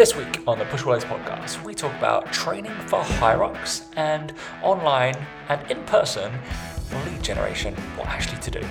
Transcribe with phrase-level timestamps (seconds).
[0.00, 4.32] This week on the Push Pull Legs podcast, we talk about training for Hyrox and
[4.62, 5.14] online
[5.50, 6.32] and in person
[7.04, 8.62] lead generation, what actually to do.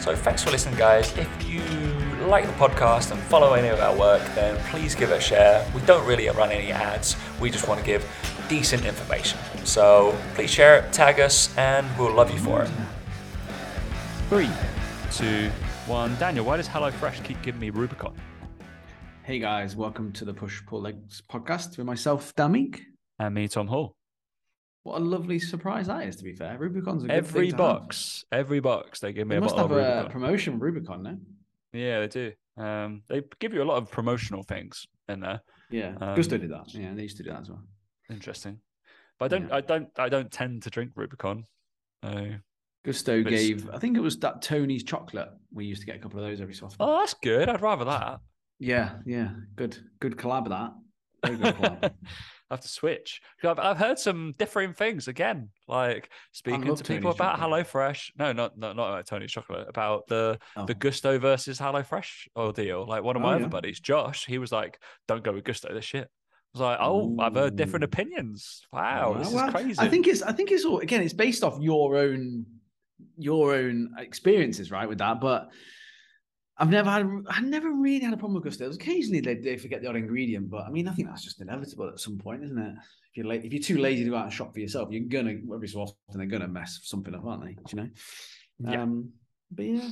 [0.00, 1.14] So thanks for listening, guys.
[1.18, 1.60] If you
[2.26, 5.70] like the podcast and follow any of our work, then please give it a share.
[5.74, 8.02] We don't really run any ads, we just want to give
[8.48, 9.38] decent information.
[9.64, 12.70] So please share it, tag us, and we'll love you for it.
[14.30, 14.48] Three,
[15.12, 15.50] two,
[15.84, 16.16] one.
[16.16, 18.14] Daniel, why does HelloFresh keep giving me Rubicon?
[19.24, 22.80] Hey guys, welcome to the Push Pull Legs podcast with myself, Damik.
[23.18, 23.94] And me, Tom Hall.
[24.82, 26.56] What a lovely surprise that is, to be fair.
[26.58, 27.80] Rubicon's a good Every thing to have.
[27.80, 30.10] box, every box, they give me They a must bottle have a Rubicon.
[30.12, 31.16] promotion Rubicon now.
[31.72, 32.32] yeah, they do.
[32.56, 35.40] Um, they give you a lot of promotional things in there.
[35.70, 36.72] Yeah, Um, Gousto did that.
[36.74, 37.62] Yeah, they used to do that as well.
[38.10, 38.58] Interesting.
[39.18, 39.54] But I don't, Yeah.
[39.56, 41.44] I don't, I don't tend to drink Rubicon.
[42.02, 42.38] Uh,
[42.86, 45.28] Gousto gave, I think it was that Tony's chocolate.
[45.52, 46.78] We used to get a couple of those every so often.
[46.80, 47.48] oh, that's good.
[47.50, 48.20] I'd rather that.
[48.60, 50.48] Yeah, yeah, good, good collab.
[50.50, 50.72] That
[51.24, 51.92] very good collab.
[52.50, 53.20] I have to switch.
[53.44, 57.66] I've, I've heard some differing things again, like speaking to people about chocolate.
[57.66, 58.10] HelloFresh.
[58.18, 59.66] No, not not not about Tony's chocolate.
[59.68, 60.66] About the Oh.
[60.66, 62.86] the Gousto versus HelloFresh ordeal.
[62.86, 63.36] Like one of Oh, my yeah.
[63.36, 65.72] other buddies, Josh, he was like, "Don't go with Gousto.
[65.72, 67.86] This shit." I was like, "Oh, I've heard different Ooh.
[67.86, 68.62] opinions.
[68.72, 71.02] Wow, this Well, is crazy." I think it's, I think it's all again.
[71.02, 72.44] It's based off your own,
[73.16, 74.88] your own experiences, right?
[74.88, 75.50] With that, but
[76.60, 78.72] I've never had, I never really had a problem with Gousto.
[78.74, 81.88] Occasionally they, they forget the odd ingredient, but I mean, I think that's just inevitable
[81.88, 82.74] at some point, isn't it?
[83.10, 85.08] If you're late, if you're too lazy to go out and shop for yourself, you're
[85.08, 87.54] gonna every so often they're gonna mess something up, aren't they?
[87.54, 87.88] Do you know?
[88.70, 88.82] Yeah.
[88.82, 89.10] Um,
[89.50, 89.88] but yeah,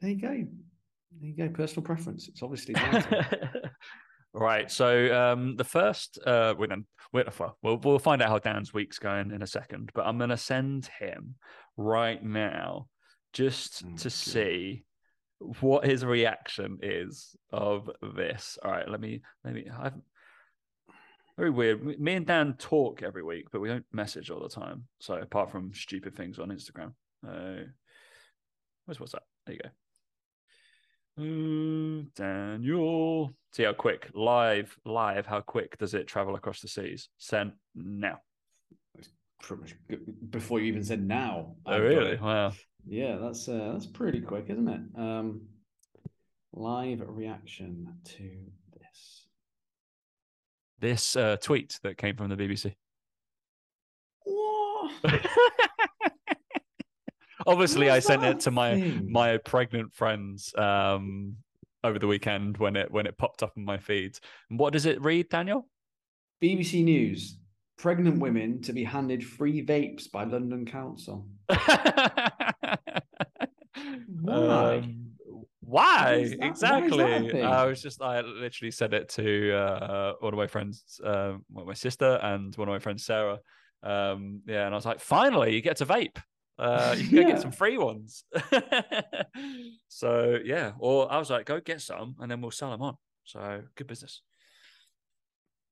[0.00, 0.28] there you go.
[0.28, 1.48] There you go.
[1.50, 2.26] Personal preference.
[2.28, 2.74] It's obviously
[4.32, 4.70] right.
[4.70, 6.68] So um, the first, uh, we're,
[7.12, 10.36] well, we'll we'll find out how Dan's week's going in a second, but I'm gonna
[10.38, 11.34] send him
[11.76, 12.88] right now
[13.32, 14.12] just Oh, to God.
[14.12, 14.84] see
[15.38, 18.58] what his reaction is of this.
[18.64, 18.88] All right.
[18.88, 19.66] Let me let me.
[19.78, 19.94] I've,
[21.36, 22.00] very weird.
[22.00, 24.84] Me- and Dan talk every week, but we don't message all the time.
[25.00, 26.92] So apart from stupid things on Instagram.
[27.26, 27.64] Uh,
[28.86, 29.22] where's what's that?
[29.46, 29.70] There you go.
[31.18, 33.32] Mm, Daniel.
[33.52, 35.26] See how quick live live.
[35.26, 37.08] How quick does it travel across the seas?
[37.18, 38.18] Send now.
[39.46, 41.54] Pretty much before you even said now.
[41.64, 42.16] Oh I've really?
[42.16, 42.52] Wow.
[42.84, 44.80] Yeah, that's uh, that's pretty quick, isn't it?
[44.98, 45.42] Um,
[46.52, 48.30] live reaction to
[48.76, 49.26] this.
[50.80, 52.74] This uh, tweet that came from the BBC.
[54.24, 54.92] What?
[57.46, 59.12] Obviously, I sent it to my thing?
[59.12, 61.36] my pregnant friends um,
[61.84, 64.18] over the weekend when it when it popped up in my feed.
[64.50, 65.68] And what does it read, Daniel?
[66.42, 67.38] BBC News:
[67.78, 71.26] Pregnant women to be handed free vapes by London Council.
[74.20, 74.78] Why?
[74.78, 75.02] Um,
[75.60, 77.30] why Why that- why is that a exactly?
[77.30, 77.44] thing?
[77.44, 81.74] I was just I literally said it to uh, one of my friends, uh, my
[81.74, 83.40] sister, and one of my friends, Sarah.
[83.82, 86.16] Um, yeah, and I was like, finally, you get to vape.
[86.58, 87.26] Uh, you can go Yeah.
[87.28, 88.24] get some free ones.
[89.88, 92.96] so yeah, or I was like, go get some, and then we'll sell them on.
[93.24, 94.22] So good business.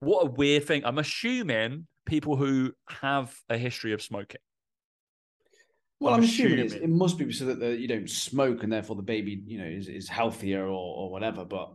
[0.00, 0.84] What a weird thing.
[0.84, 4.40] I'm assuming people who have a history of smoking.
[6.00, 8.72] Well, I'm I'm, assuming, it's, it must be so that the, you don't smoke and
[8.72, 11.44] therefore the baby, you know, is, is healthier or, or whatever.
[11.44, 11.72] But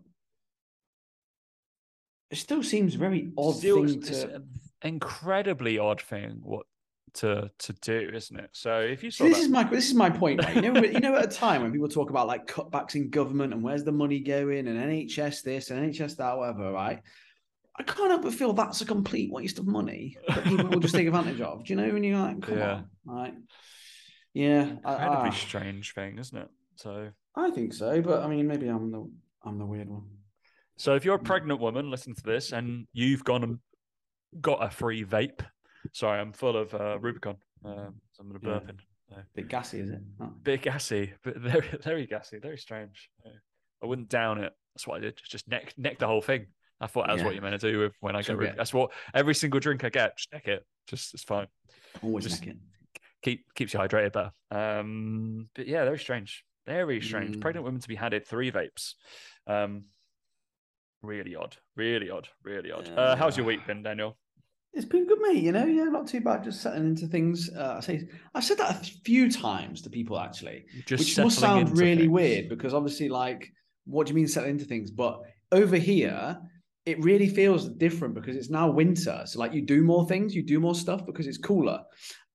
[2.29, 4.35] it still seems very odd Still, thing it's to.
[4.35, 4.49] an
[4.83, 6.65] incredibly odd thing what
[7.15, 8.49] to to do, isn't it?
[8.51, 10.55] So if you saw See, this that, is my this is my point, right?
[10.55, 13.53] You know, you know, at a time when people talk about like cutbacks in government
[13.53, 17.01] and where's the money going and NHS this and NHS that, whatever, right?
[17.79, 20.93] I can't help but feel that's a complete waste of money that people will just
[20.93, 21.63] take advantage of.
[21.63, 21.91] Do you know?
[21.93, 22.73] when you're like, come Yeah.
[22.73, 23.33] on, right?
[24.33, 26.49] Yeah, incredibly I, strange thing, isn't it?
[26.75, 29.09] So I think so, but I mean, maybe I'm the
[29.43, 30.03] I'm the weird one.
[30.77, 33.59] so if you're a pregnant woman, listen to this, and you've gone and
[34.41, 35.41] got a free vape.
[35.93, 37.37] Sorry, I'm full of uh, Rubicon.
[37.65, 38.59] Um, so I'm gonna Yeah.
[38.59, 38.77] burp in.
[39.33, 40.01] Bit gassy, is it?
[40.21, 40.31] Oh.
[40.43, 43.09] Bit gassy, but very very gassy, very strange.
[43.25, 43.31] Yeah.
[43.81, 44.53] I wouldn't down it.
[44.75, 45.17] That's what I did.
[45.17, 46.47] Just, just neck neck the whole thing.
[46.81, 47.41] I thought that's what Yeah.
[47.41, 48.39] you're meant to do with when I get.
[48.41, 48.55] It.
[48.57, 50.17] That's what every single drink I get.
[50.17, 50.65] Just neck it.
[50.87, 51.47] Just it's fine.
[52.01, 52.61] Always Just- neck it.
[53.21, 54.31] keep keeps you hydrated better.
[54.51, 57.35] Um, but yeah, very strange, very strange.
[57.35, 57.41] Mm.
[57.41, 58.93] Pregnant women to be handed three vapes.
[59.45, 59.85] Um,
[61.01, 62.89] really odd, really odd, really odd.
[62.89, 64.17] Uh, how's your week been, Daniel?
[64.71, 65.41] It's been good, mate.
[65.43, 66.43] You know, yeah, not too bad.
[66.43, 67.49] Just settling into things.
[67.49, 71.39] Uh, I say I've said that a few times to people actually, Just which must
[71.39, 72.09] sound really things.
[72.09, 73.51] weird because obviously, like,
[73.85, 74.91] what do you mean settling into things?
[74.91, 75.21] But
[75.51, 76.37] over here,
[76.85, 79.23] it really feels different because it's now winter.
[79.25, 81.83] So, like, you do more things, you do more stuff because it's cooler,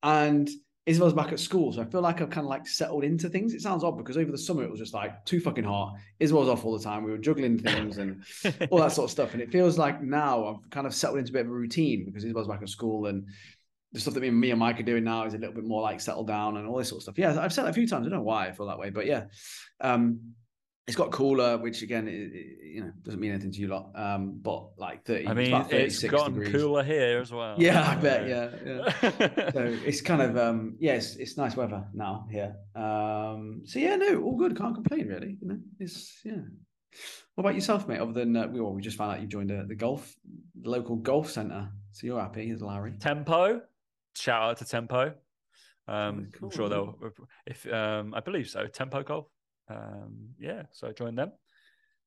[0.02, 0.48] and
[0.86, 3.54] Isabel's back at school, so I feel like I've kind of like settled into things.
[3.54, 5.94] It sounds odd because over the summer it was just like too fucking hot.
[6.20, 7.04] Isabel's off all the time.
[7.04, 8.22] We were juggling things and
[8.70, 9.32] all that sort of stuff.
[9.32, 12.04] And it feels like now I've kind of settled into a bit of a routine
[12.04, 13.26] because Isabel's back at school and
[13.92, 15.80] the stuff that me, me and Mike are doing now is a little bit more
[15.80, 17.18] like settled down and all this sort of stuff.
[17.18, 18.06] Yeah, I've said that a few times.
[18.06, 19.24] I don't know why I feel that way, but yeah.
[19.80, 20.34] Um,
[20.86, 23.90] it's got cooler, which again, it, it, you know, doesn't mean anything to you lot.
[23.94, 26.52] Um, but like 30, I mean, it's, it's gotten degrees.
[26.52, 27.56] cooler here as well.
[27.58, 28.28] Yeah, I bet.
[28.28, 29.50] Yeah, yeah.
[29.52, 32.56] so it's kind of um, yeah, it's, it's nice weather now here.
[32.74, 34.56] Um, so yeah, no, all good.
[34.56, 35.38] Can't complain really.
[35.40, 36.42] You know, it's yeah.
[37.34, 38.00] What about yourself, mate?
[38.00, 40.14] Other than uh, we, well, we just found out you joined the, the golf,
[40.60, 41.68] the local golf centre.
[41.92, 42.92] So you're happy, is Larry?
[43.00, 43.62] Tempo.
[44.14, 45.14] Shout out to Tempo.
[45.88, 46.96] Um, cool, I'm sure they'll,
[47.46, 48.66] if um, I believe so.
[48.66, 49.26] Tempo Golf.
[49.68, 51.32] Um, yeah, so I joined them.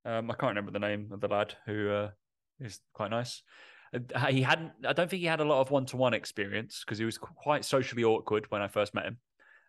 [0.06, 2.10] Um, I can't remember the name of the lad who uh,
[2.60, 3.42] is quite nice.
[3.94, 4.72] Uh, He hadn't.
[4.86, 8.04] I don't think he had a lot of one-to-one experience because he was quite socially
[8.04, 9.18] awkward when I first met him.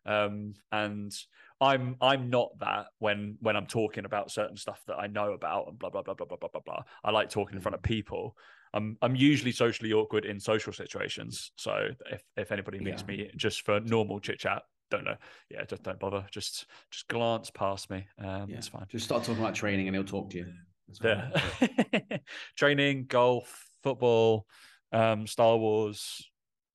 [0.07, 1.13] Um, and
[1.61, 5.69] I'm I'm not that when when I'm talking about certain stuff that I know about
[5.69, 6.83] and blah blah blah blah blah blah blah blah.
[7.05, 8.37] I like talking in front of people.
[8.75, 11.53] I'm I'm usually socially awkward in social situations.
[11.57, 13.17] So if if anybody meets Yeah.
[13.17, 15.17] me just for normal chit chat, don't know.
[15.51, 16.27] Yeah, just don't bother.
[16.31, 18.07] Just just glance past me.
[18.19, 18.57] Um, Yeah.
[18.59, 18.87] It's fine.
[18.89, 20.47] Just start talking about training and he'll talk to you.
[21.01, 21.31] That's.
[21.61, 22.19] Yeah.
[22.57, 24.47] Training, golf, football,
[24.93, 26.28] um, Star Wars,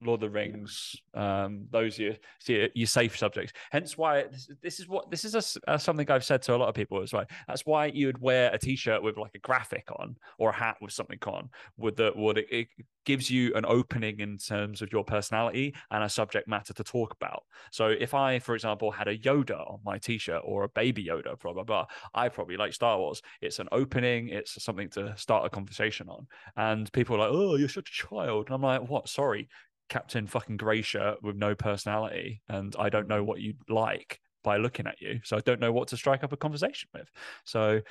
[0.06, 0.96] Lord of the Rings.
[1.14, 2.16] Um, those are your,
[2.48, 3.54] your, your safe subjects.
[3.72, 6.58] Hence why this, this is what this is a uh something I've said to a
[6.58, 7.26] lot of people as well.
[7.48, 10.78] That's why you would wear a t-shirt with like a graphic on or a hat
[10.82, 11.50] with something on.
[11.78, 12.68] With the would it, it
[13.06, 17.14] gives you an opening in terms of your personality and a subject matter to talk
[17.14, 17.44] about.
[17.72, 21.40] So if I, for example, had a Yoda on my t-shirt or a baby Yoda,
[21.40, 23.22] blah blah blah, I probably like Star Wars.
[23.42, 24.30] It's an opening.
[24.30, 26.28] It's something to start a conversation on.
[26.56, 29.10] And people are like, "Oh, you're such a child," and I'm like, "What?
[29.10, 29.50] Sorry,
[29.94, 34.58] Captain fucking grey shirt with no personality, and I don't know what you like by
[34.58, 37.08] looking at you, so I don't know what to strike up a conversation with."
[37.44, 37.82] So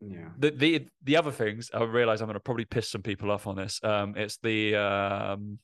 [0.00, 0.30] Yeah.
[0.38, 3.46] the the the other things I realize I'm going to probably piss some people off
[3.46, 3.78] on this.
[3.84, 5.58] Um, it's the um,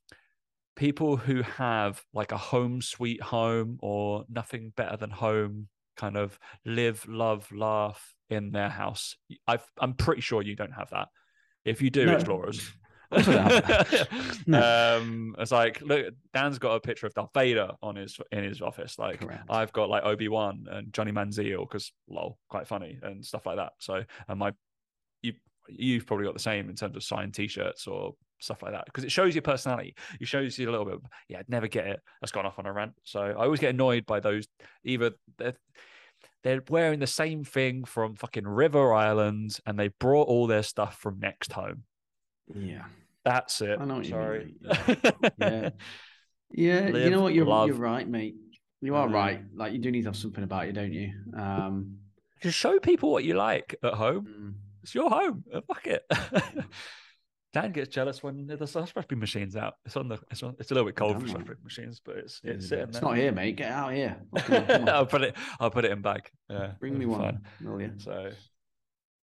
[0.74, 6.38] people who have like a home sweet home or nothing better than home kind of
[6.66, 9.16] live, love, laugh in their house.
[9.46, 11.08] I've, I'm pretty sure you don't have that.
[11.64, 12.12] If you do, No.
[12.12, 12.58] explorers.
[12.58, 12.72] course
[13.12, 14.08] I don't have that.
[14.46, 14.98] No.
[14.98, 18.62] um, it's like look, Dan's got a picture of Darth Vader on his in his
[18.62, 18.98] office.
[18.98, 19.44] Like Correct.
[19.48, 23.56] I've got like Obi Wan and Johnny Manziel because lol, quite funny and stuff like
[23.56, 23.72] that.
[23.78, 24.52] So and my
[25.22, 25.34] you
[25.68, 29.04] you've probably got the same in terms of signed T-shirts or stuff like that because
[29.04, 29.94] it shows your personality.
[30.20, 30.98] It shows you a little bit.
[31.28, 32.00] Yeah, I'd never get it.
[32.20, 32.92] That's gone off on a rant.
[33.04, 34.46] So I always get annoyed by those.
[34.84, 35.56] Either they're,
[36.42, 40.98] they're wearing the same thing from fucking River Island and they brought all their stuff
[40.98, 41.84] from next home.
[42.54, 42.84] Yeah.
[43.24, 43.78] That's it.
[43.80, 44.54] I know what you Sorry.
[44.62, 45.70] mean, Yeah.
[46.52, 46.88] Yeah.
[46.88, 47.34] you know what?
[47.34, 47.66] You're love.
[47.68, 48.36] you're right, mate.
[48.80, 49.12] You are Mm.
[49.14, 49.40] right.
[49.54, 51.12] Like you do need to have something about you, don't you?
[51.36, 51.98] Um,
[52.40, 54.26] Just show people what you like at home.
[54.26, 55.44] mm, It's your home.
[55.52, 56.04] Uh, Fuck it.
[57.52, 59.74] Dan gets jealous when the slush puppy machine's out.
[59.86, 60.18] It's on the.
[60.30, 60.54] It's on.
[60.60, 62.88] It's a little bit cold Damn for slush puppy machines, but it's it's it's sitting
[62.90, 63.56] it's not here, mate.
[63.56, 64.16] Get out here.
[64.36, 64.88] Fucking on.
[64.90, 65.34] I'll put it.
[65.58, 66.28] I'll put it in bag.
[66.50, 67.92] Yeah, Bring me one, will you?
[67.96, 68.30] So,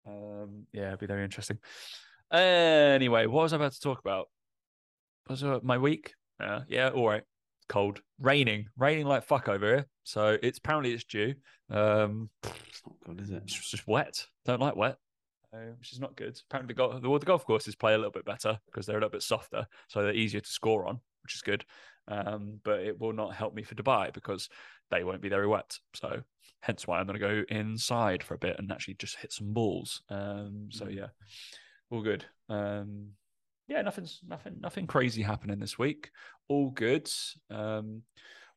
[0.06, 1.58] um, yeah, it'd be very interesting.
[2.32, 4.29] Anyway, what was I about to talk about?
[5.29, 6.14] Was it my week?
[6.40, 7.23] Yeah, yeah, all right.
[7.69, 9.87] Cold, raining, raining like fuck over here.
[10.05, 11.34] So it's apparently it's due.
[11.70, 13.43] Um, It's not good, is it?
[13.44, 14.26] it's just wet.
[14.44, 14.96] Don't like wet,
[15.55, 16.38] uh, which is not good.
[16.50, 18.96] Apparently, the golf, the, well, the golf courses play a little bit better because they're
[18.96, 21.64] a little bit softer, so they're easier to score on, which is good.
[22.09, 24.49] Um, but it will not help me for Dubai because
[24.90, 25.78] they won't be very wet.
[25.95, 26.23] So,
[26.61, 29.52] hence why I'm going to go inside for a bit and actually just hit some
[29.52, 30.02] balls.
[30.11, 30.97] Um, so Mm.
[30.97, 31.06] yeah,
[31.92, 32.25] all good.
[32.49, 33.11] Um,
[33.68, 36.11] yeah, nothing's nothing nothing crazy happening this week.
[36.49, 37.08] All good.
[37.50, 38.02] Um,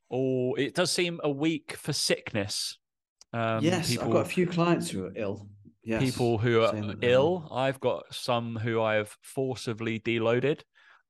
[0.08, 2.78] all it does seem a week for sickness.
[3.32, 5.48] Um, yes, people, I've got a few clients who are ill.
[5.84, 7.10] Yes, people who are saying that they are.
[7.10, 7.48] ill.
[7.52, 10.62] I've got some who I have forcibly deloaded,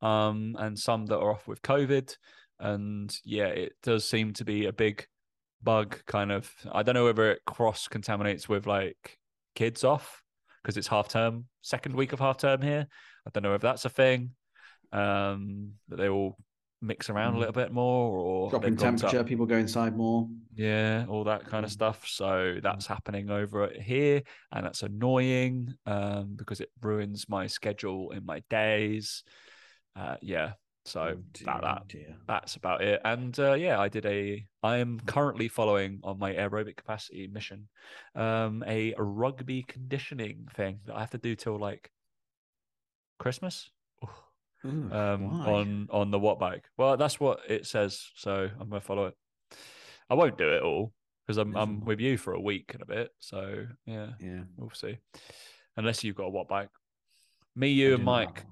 [0.03, 2.15] um, and some that are off with COVID.
[2.59, 5.07] And yeah, it does seem to be a big
[5.63, 6.03] bug.
[6.07, 9.19] Kind of, I don't know whether it cross contaminates with like
[9.55, 10.23] kids off
[10.67, 12.89] because it's half term, second week of half term here.
[13.25, 14.33] I don't know if that's a thing.
[14.93, 16.37] Um, that they all
[16.83, 17.39] mix around a Mm.
[17.39, 20.29] little bit more, or Dropping they've gone to- temperature, people go inside more.
[20.57, 21.75] yeah, all that kind of Mm.
[21.75, 22.09] stuff.
[22.09, 28.27] So that's happening over here, and that's annoying um, because it ruins my schedule in
[28.27, 29.23] my days.
[29.95, 30.55] Uh, yeah,
[30.87, 32.17] so Oh that, dear, that oh dear.
[32.27, 33.01] that's about it.
[33.05, 34.47] And uh, yeah, I did a.
[34.63, 37.69] I am currently following on my aerobic capacity mission,
[38.15, 41.91] um, a rugby conditioning thing that I have to do till like
[43.19, 43.71] Christmas.
[44.65, 45.53] Ooh, Um, why?
[45.53, 46.63] on on the Wattbike.
[46.77, 49.15] Well, that's what it says, so I'm gonna follow it.
[50.11, 50.93] I won't do it all
[51.27, 53.11] because I'm I'm with you for a week and a bit.
[53.19, 54.43] So yeah, Yeah.
[54.57, 54.99] we'll see.
[55.77, 56.69] Unless you've got a Wattbike.
[57.55, 58.45] Me, you, and Mike.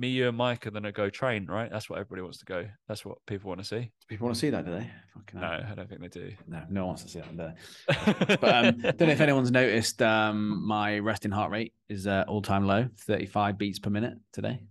[0.00, 1.70] Me, you, and Mike are gonna go train, right?
[1.70, 2.66] That's what everybody wants to go.
[2.88, 3.80] That's what people want to see.
[3.80, 4.90] Do people want to see that, do they?
[5.12, 5.66] Fucking No, hell.
[5.70, 6.32] I don't think they do.
[6.48, 8.36] No, no one wants to see that, do?
[8.40, 10.00] But um, don't know if anyone's noticed.
[10.00, 14.62] Um, my resting heart rate is uh, all time low, thirty-five beats per minute today.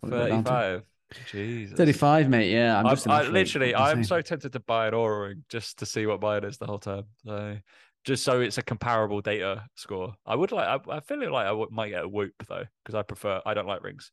[0.00, 0.50] What did it go down to?
[0.50, 0.82] Thirty-five.
[1.30, 1.76] Jesus.
[1.78, 2.50] Thirty-five, mate.
[2.50, 5.44] Yeah, I'm just an I, literally, I I'm so tempted to buy an Oura ring
[5.48, 7.04] just to see what mine is the whole time.
[7.24, 7.58] So,
[8.02, 10.14] just so it's a comparable data score.
[10.26, 10.66] I would like.
[10.66, 13.40] I, I feel like I might get a Whoop though, because I prefer.
[13.46, 14.10] I don't like rings.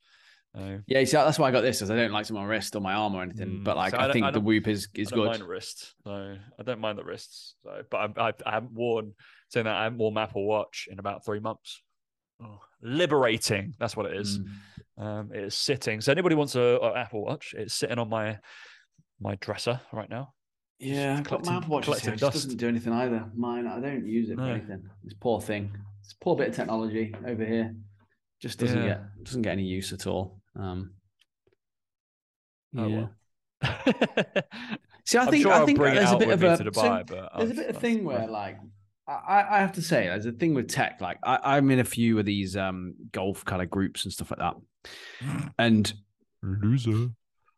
[0.58, 2.43] Uh, Yeah, you see, that's why I got this, because I don't like on my
[2.46, 3.50] wrist or my arm or anything.
[3.60, 5.31] Mm, But like, so I I, think I the Whoop is is I don't good.
[5.39, 5.93] mind wrist.
[6.03, 7.55] So I don't mind the wrists.
[7.63, 9.13] So, but I, I, I haven't worn
[9.50, 11.81] saying that I haven't worn my Apple Watch in about three months.
[12.43, 13.75] Oh, liberating.
[13.79, 14.39] That's what it is.
[14.39, 15.03] Mm.
[15.03, 16.01] Um, it is sitting.
[16.01, 17.53] So anybody wants a, a Apple Watch?
[17.58, 18.38] It's sitting on my
[19.20, 20.34] my dresser right now.
[20.79, 21.88] Yeah, I've got my Apple Watch.
[21.88, 23.29] It just doesn't do anything either.
[23.36, 24.51] Mine, I don't use it for No.
[24.51, 24.84] anything.
[25.03, 25.72] This poor thing.
[26.03, 27.75] This poor bit of technology over here
[28.41, 28.88] just doesn't Yeah.
[28.88, 30.40] get doesn't get any use at all.
[30.58, 30.91] Um,
[32.77, 32.96] Oh, yeah.
[32.98, 33.12] well.
[35.05, 37.31] See, I think sure I think bring there's a bit of a so Dubai, but
[37.38, 38.58] there's a bit of thing where like
[39.08, 41.84] I, I have to say there's a thing with tech like I, I'm in a
[41.84, 45.91] few of these um golf kind of groups and stuff like that and
[46.43, 47.10] loser.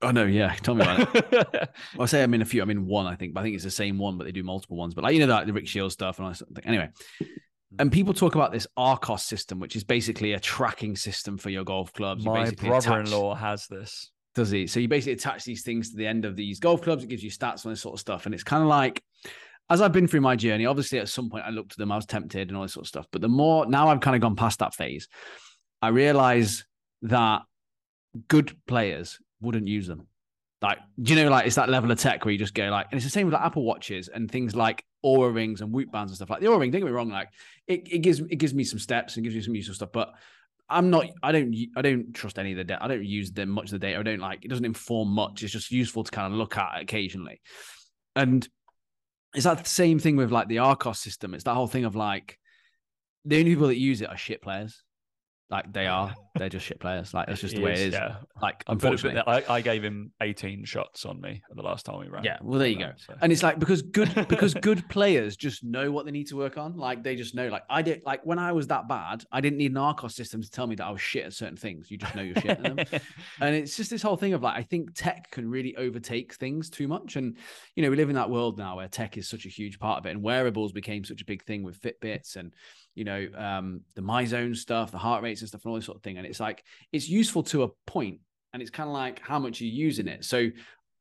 [0.01, 1.69] oh no yeah tell me about it
[1.99, 3.63] I say I'm in a few I'm in one I think but I think it's
[3.63, 5.67] the same one but they do multiple ones but like you know that the Rick
[5.67, 6.89] Shields stuff and all that sort of thing anyway
[7.79, 11.63] and people talk about this Arccos system which is basically a tracking system for your
[11.63, 14.11] golf clubs You My brother-in-law has this.
[14.35, 14.67] does he?
[14.67, 17.03] So you basically attach these things to the end of these golf clubs.
[17.03, 18.25] It gives you stats on this sort of stuff.
[18.25, 19.01] And it's kind of like,
[19.69, 21.95] as I've been through my journey, obviously at some point I looked at them, I
[21.95, 23.07] was tempted and all this sort of stuff.
[23.11, 25.07] But the more now I've kind of gone past that phase,
[25.81, 26.65] I realize
[27.03, 27.43] that
[28.27, 30.07] good players wouldn't use them.
[30.61, 32.87] Like, do you know, like it's that level of tech where you just go like,
[32.91, 35.91] and it's the same with like Apple watches and things like Oura rings and Whoop
[35.91, 36.71] bands and stuff like the Oura ring.
[36.71, 37.27] Don't get me wrong, like
[37.67, 40.13] it, it gives it gives me some steps and gives me some useful stuff, but
[40.69, 41.07] I'm not.
[41.21, 41.55] I don't.
[41.75, 42.83] I don't trust any of the data.
[42.83, 43.99] I don't use them much of the data.
[43.99, 44.43] I don't like.
[44.43, 45.43] It doesn't inform much.
[45.43, 47.41] It's just useful to kind of look at occasionally.
[48.15, 48.47] And
[49.33, 51.33] it's that same thing with like the Arccos system.
[51.33, 52.37] It's that whole thing of like
[53.25, 54.81] the only people that use it are shit players.
[55.53, 56.15] Like they are.
[56.35, 57.13] They're just shit players.
[57.13, 57.93] Like that's just the way it is.
[57.93, 58.15] Yeah.
[58.41, 59.21] Like I, put it- unfortunately.
[59.27, 62.23] I, I gave him 18 shots on me the last time we ran.
[62.23, 62.91] Yeah, well, there you So, go.
[62.97, 66.35] so- And it's like because good because good players just know what they need to
[66.35, 66.75] work on.
[66.75, 67.49] Like they just know.
[67.49, 68.01] Like I did.
[68.03, 70.73] Like when I was that bad, I didn't need an Arccos system to tell me
[70.75, 71.91] that I was shit at certain things.
[71.91, 72.77] You just know you're shit at them.
[73.39, 76.69] And it's just this whole thing of like, I think tech can really overtake things
[76.69, 77.15] too much.
[77.15, 77.37] And,
[77.75, 79.99] you know, we live in that world now where tech is such a huge part
[79.99, 80.11] of it.
[80.11, 82.53] And wearables became such a big thing with Fitbits and,
[82.95, 85.97] you know, um, the MyZone stuff, the heart rates and stuff, and all this sort
[85.97, 86.17] of thing.
[86.17, 88.19] And it's like, it's useful to a point,
[88.53, 90.25] And it's kind of like how much you're using it.
[90.25, 90.49] So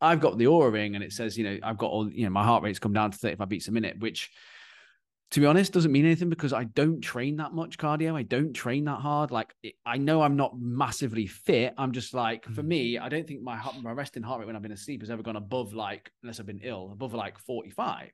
[0.01, 2.31] I've got the Oura ring and it says, you know, I've got all, you know,
[2.31, 4.31] my heart rate's come down to 35 beats a minute, which
[5.33, 8.15] to be honest, doesn't mean anything because I don't train that much cardio.
[8.15, 9.31] I don't train that hard.
[9.31, 11.73] Like it, I know I'm not massively fit.
[11.79, 14.57] I'm just like, for me, I don't think my heart, my resting heart rate when
[14.57, 18.11] I've been asleep has ever gone above like, unless I've been ill, above like 45.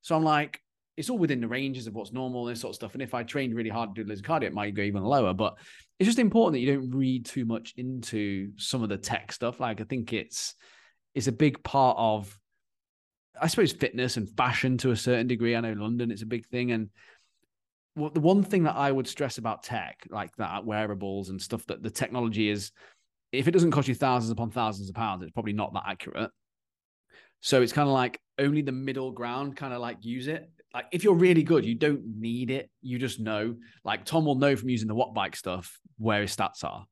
[0.00, 0.60] So I'm like,
[1.00, 2.92] it's all within the ranges of what's normal, this sort of stuff.
[2.92, 5.32] And if I trained really hard to do of cardio, it might go even lower.
[5.32, 5.56] But
[5.98, 9.60] it's just important that you don't read too much into some of the tech stuff.
[9.60, 10.54] Like I think it's
[11.14, 12.38] it's a big part of
[13.40, 15.56] I suppose fitness and fashion to a certain degree.
[15.56, 16.72] I know London it's a big thing.
[16.72, 16.90] And
[17.96, 21.82] the one thing that I would stress about tech, like that wearables and stuff, that
[21.82, 22.72] the technology is
[23.32, 26.30] if it doesn't cost you thousands upon thousands of pounds, it's probably not that accurate.
[27.40, 30.50] So it's kind of like only the middle ground, kind of like use it.
[30.72, 32.70] Like if you're really good, you don't need it.
[32.82, 33.56] You just know.
[33.84, 36.86] Like Tom will know from using the Watt Bike stuff where his stats are.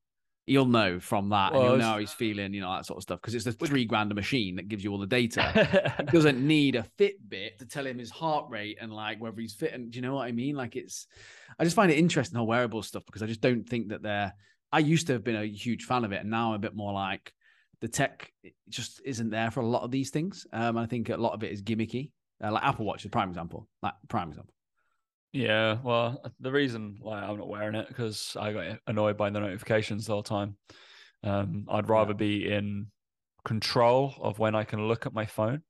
[0.47, 2.87] He'll know from that, Well, and he'll it's- know how he's feeling, you know, that
[2.87, 3.21] sort of stuff.
[3.21, 5.95] Because it's a three grand a machine that gives you all the data.
[5.99, 9.55] he doesn't need a Fitbit to tell him his heart rate and like whether he's
[9.55, 9.75] fit.
[9.75, 10.57] And do you know what I mean?
[10.57, 11.07] Like it's,
[11.59, 14.03] I just find it interesting the whole wearable stuff because I just don't think that
[14.03, 14.33] they're.
[14.73, 16.75] I used to have been a huge fan of it, and now I'm a bit
[16.75, 17.33] more like
[17.81, 18.33] the tech
[18.69, 20.47] just isn't there for a lot of these things.
[20.53, 22.11] Um, I think a lot of it is gimmicky.
[22.43, 23.69] Uh, like Apple Watch is prime example.
[23.83, 24.55] Like prime example.
[25.33, 29.41] Yeah, well, the reason why I'm not wearing it because I got annoyed by the
[29.41, 30.57] notifications the whole time.
[31.23, 32.87] Um, I'd rather be in
[33.45, 35.63] control of when I can look at my phone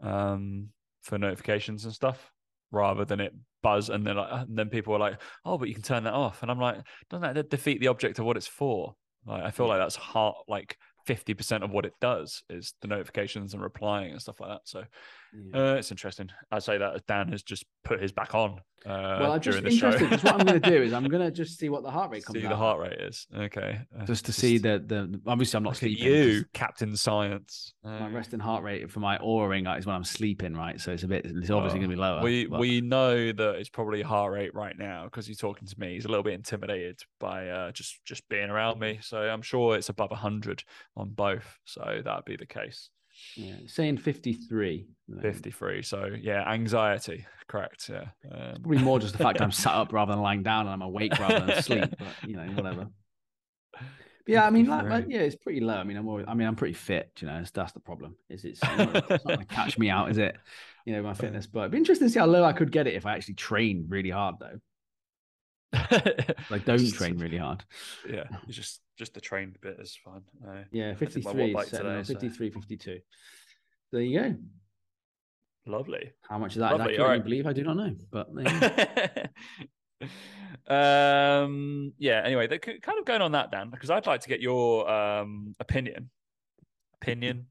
[0.00, 0.68] um,
[1.02, 2.30] for notifications and stuff,
[2.70, 5.74] rather than it buzz and then like, and then people are like, "Oh, but you
[5.74, 8.46] can turn that off," and I'm like, "Doesn't that defeat the object of what it's
[8.46, 8.94] for?"
[9.26, 12.88] Like, I feel like that's hard, like fifty percent of what it does is the
[12.88, 14.62] notifications and replying and stuff like that.
[14.64, 14.84] So
[15.54, 16.28] Uh, it's interesting.
[16.50, 18.60] I'd say that Dan has just put his back on.
[18.86, 21.22] Uh, well, I'm just the interested because what I'm going to do is I'm going
[21.22, 22.48] to just see what the heart rate comes see out.
[22.48, 23.78] the heart rate is okay.
[23.94, 25.20] Uh, just to see the the.
[25.26, 26.06] Obviously, I'm not look at sleeping.
[26.06, 27.74] you, 'cause Captain Science.
[27.84, 30.80] My Uh, resting heart rate for my Oura ring is when I'm sleeping, right?
[30.80, 31.26] So it's a bit.
[31.26, 32.22] It's obviously well, going to be lower.
[32.22, 35.78] We but- we know that it's probably heart rate right now because he's talking to
[35.78, 35.92] me.
[35.94, 38.98] He's a little bit intimidated by uh, just just being around me.
[39.02, 40.64] So I'm sure it's above hundred
[40.96, 41.58] on both.
[41.66, 42.88] So that'd be the case.
[43.36, 44.86] Yeah, saying 53.
[45.20, 45.82] Fifty three.
[45.82, 47.26] So yeah, anxiety.
[47.48, 47.88] Correct.
[47.88, 48.04] Yeah.
[48.30, 50.82] Um, Probably more just the fact I'm sat up rather than lying down and I'm
[50.82, 51.94] awake rather than asleep.
[51.98, 52.88] But you know, whatever.
[54.26, 55.76] But yeah, I mean, like, like, yeah, it's pretty low.
[55.76, 57.10] I mean, I'm always, I mean, I'm pretty fit.
[57.20, 58.16] You know, that's, that's the problem.
[58.28, 60.36] Is it's, it's not, it's not going to catch me out, is it?
[60.84, 61.46] You know, my fitness.
[61.46, 63.34] But it'd be interesting to see how low I could get it if I actually
[63.34, 64.60] trained really hard, though.
[66.50, 67.64] Like, don't train really hard.
[68.08, 70.22] Yeah, it's just just the trained bit is fine.
[70.46, 72.98] Uh, Yeah, did my 53, watt bike is set- no, today, so- 52.
[73.92, 74.34] There you go.
[75.66, 76.12] lovely.
[76.28, 76.98] How much of that Lovely, is accurate?
[76.98, 77.24] You alright.
[77.24, 77.46] believe?
[77.46, 78.52] I do not know, but there
[80.00, 80.08] you go.
[80.74, 84.40] um yeah anyway they're kind of going on that dan because i'd like to get
[84.40, 86.08] your um opinion
[87.02, 87.46] opinion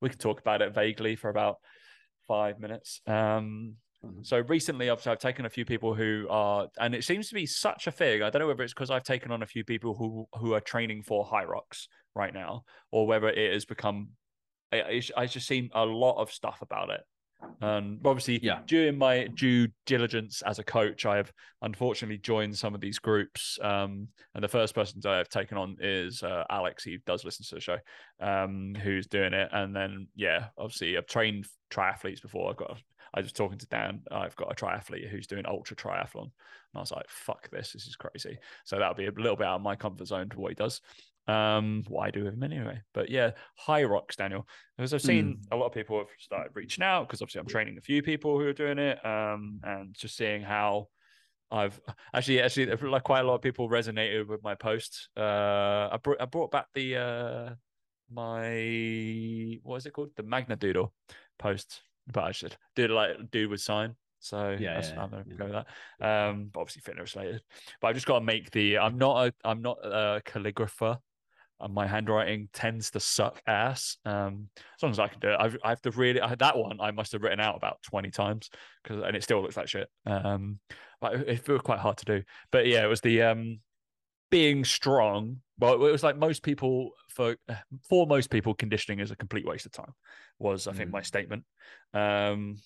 [0.00, 1.56] we could talk about it vaguely for about
[2.28, 3.74] five minutes um
[4.04, 4.24] Mhm.
[4.26, 7.44] so recently I've, I've taken a few people who are and it seems to be
[7.44, 9.94] such a thing i don't know whether it's because i've taken on a few people
[9.94, 14.08] who who are training for Hyrox right now or whether it has become
[14.72, 17.02] i, I- I just seen a lot of stuff about it.
[17.62, 18.60] And obviously Yeah.
[18.66, 21.30] during my due diligence as a coach i have
[21.62, 23.58] unfortunately joined some of these groups.
[23.62, 26.84] Um, and the first person that i've taken on is uh, alex.
[26.84, 27.78] He does listen to the show
[28.20, 29.50] um, who's doing it.
[29.52, 32.50] And then yeah obviously i've trained triathletes before.
[32.50, 32.78] I've got
[33.14, 34.02] I was talking to Dan.
[34.10, 37.72] I've got a triathlete who's doing ultra triathlon, and I was like, "Fuck this!
[37.72, 40.40] This is crazy." So that'll be a little bit out of my comfort zone for
[40.40, 40.80] what he does.
[41.26, 42.80] Um, what I do with him anyway.
[42.92, 43.32] But yeah,
[43.66, 44.48] Hyrox, Daniel.
[44.76, 47.78] Because I've seen a lot of people have started reaching out because obviously I'm training
[47.78, 50.88] a few people who are doing it, um, and just seeing how
[51.50, 51.80] I've
[52.14, 55.08] actually actually like quite a lot of people resonated with my post.
[55.16, 57.54] Uh, I brought I brought back the uh
[58.10, 60.92] my what is it called the Magna Doodle
[61.38, 63.96] post, but I should do it like dude with sign.
[64.18, 65.34] So Yeah, that's, yeah, I'm gonna yeah.
[65.36, 65.64] go with
[66.00, 66.28] that.
[66.28, 67.42] Um, but obviously fitness related.
[67.80, 68.78] But I've just got to make the.
[68.78, 69.34] I'm not a.
[69.44, 70.98] I'm not a calligrapher.
[71.62, 73.98] And my handwriting tends to suck ass.
[74.06, 76.20] Um, as long as I can do it, I've, I have to really.
[76.20, 78.48] I, that one I must have written out about twenty times
[78.82, 79.88] because, and it still looks like shit.
[80.06, 80.58] Um,
[81.02, 82.22] but it, it feels quite hard to do.
[82.50, 83.60] But yeah, it was the um,
[84.30, 85.38] being strong.
[85.58, 87.36] Well, it was like most people for
[87.88, 89.92] for most people, conditioning is a complete waste of time.
[90.38, 90.94] Was I think Mm.
[90.94, 91.44] my statement,
[91.92, 92.58] um,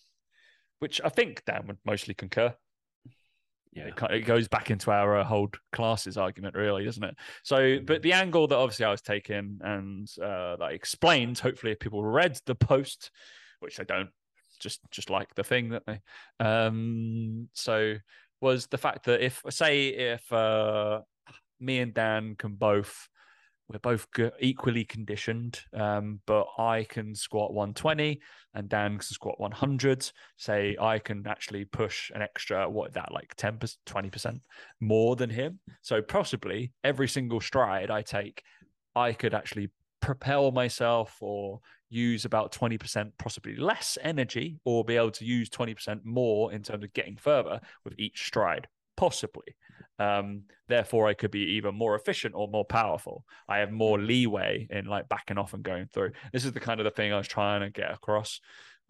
[0.79, 2.55] which I think Dan would mostly concur.
[3.73, 3.87] Yeah.
[3.89, 7.17] It, it goes back into our uh, hold classes argument, really, doesn't it?
[7.43, 11.73] So, but the angle that obviously I was taking and uh, that I explained, hopefully,
[11.73, 13.11] if people read the post,
[13.59, 14.11] which they don't,
[14.61, 16.01] just just like the thing that they,
[16.39, 17.97] um, so
[18.41, 21.01] was the fact that if say if uh,
[21.61, 23.09] me and Dan can both
[23.69, 24.07] we're both
[24.41, 28.21] equally conditioned, um, but I can squat 120
[28.53, 30.11] and Dan can squat 100.
[30.37, 34.41] Say I can actually push an extra, what that like 10%, 20%
[34.81, 35.61] more than him.
[35.81, 38.43] So possibly every single stride I take,
[38.95, 39.71] I could actually
[40.03, 46.05] propel myself or use about 20% possibly less energy or be able to use 20%
[46.05, 49.57] more in terms of getting further with each stride possibly
[49.99, 53.25] um therefore i could be either more efficient or more powerful.
[53.49, 56.13] I have more leeway in like backing off and going through.
[56.33, 58.41] This is the kind of the thing i was trying to get across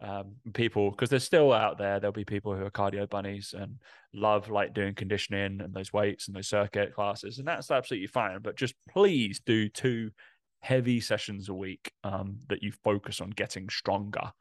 [0.01, 3.77] um people because there's still out there there'll be people who are cardio bunnies and
[4.13, 8.39] love like doing conditioning and those weights and those circuit classes and that's absolutely fine
[8.41, 10.11] but just please do two
[10.59, 14.33] heavy sessions a week um that you focus on getting stronger